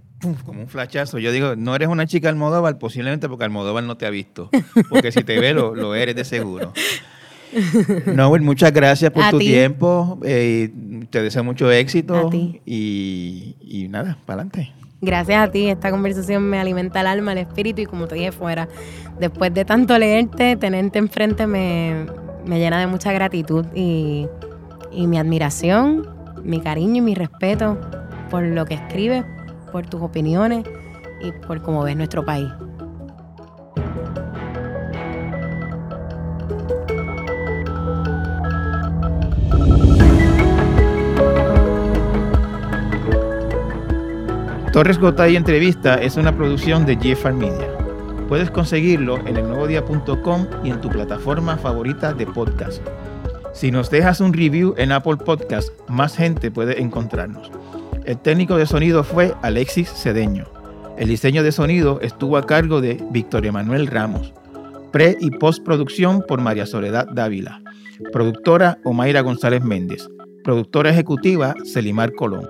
[0.44, 1.18] como un flachazo.
[1.18, 4.50] Yo digo, no eres una chica Almodóvar posiblemente porque Almodóvar no te ha visto.
[4.88, 6.72] Porque si te ve, lo, lo eres de seguro.
[8.14, 9.46] Noel, muchas gracias por A tu ti.
[9.46, 10.18] tiempo.
[10.24, 10.70] eh,
[11.10, 12.14] te deseo mucho éxito.
[12.28, 12.60] A ti.
[12.66, 14.72] Y, y nada, para adelante.
[15.00, 18.32] Gracias a ti, esta conversación me alimenta el alma, el espíritu y como te dije
[18.32, 18.68] fuera,
[19.20, 22.04] después de tanto leerte, tenerte enfrente me,
[22.44, 24.26] me llena de mucha gratitud y,
[24.90, 26.04] y mi admiración,
[26.42, 27.78] mi cariño y mi respeto
[28.28, 29.24] por lo que escribes,
[29.68, 30.64] por tus opiniones
[31.20, 32.48] y por cómo ves nuestro país.
[44.78, 47.66] Torres Gotay Entrevista es una producción de Jeffar Media.
[48.28, 52.80] Puedes conseguirlo en elnuevodía.com y en tu plataforma favorita de podcast.
[53.52, 57.50] Si nos dejas un review en Apple Podcast, más gente puede encontrarnos.
[58.04, 60.46] El técnico de sonido fue Alexis Cedeño.
[60.96, 64.32] El diseño de sonido estuvo a cargo de Víctor Emanuel Ramos.
[64.92, 67.62] Pre y postproducción por María Soledad Dávila.
[68.12, 70.08] Productora Omaira González Méndez.
[70.42, 72.48] Productora ejecutiva Celimar Colón.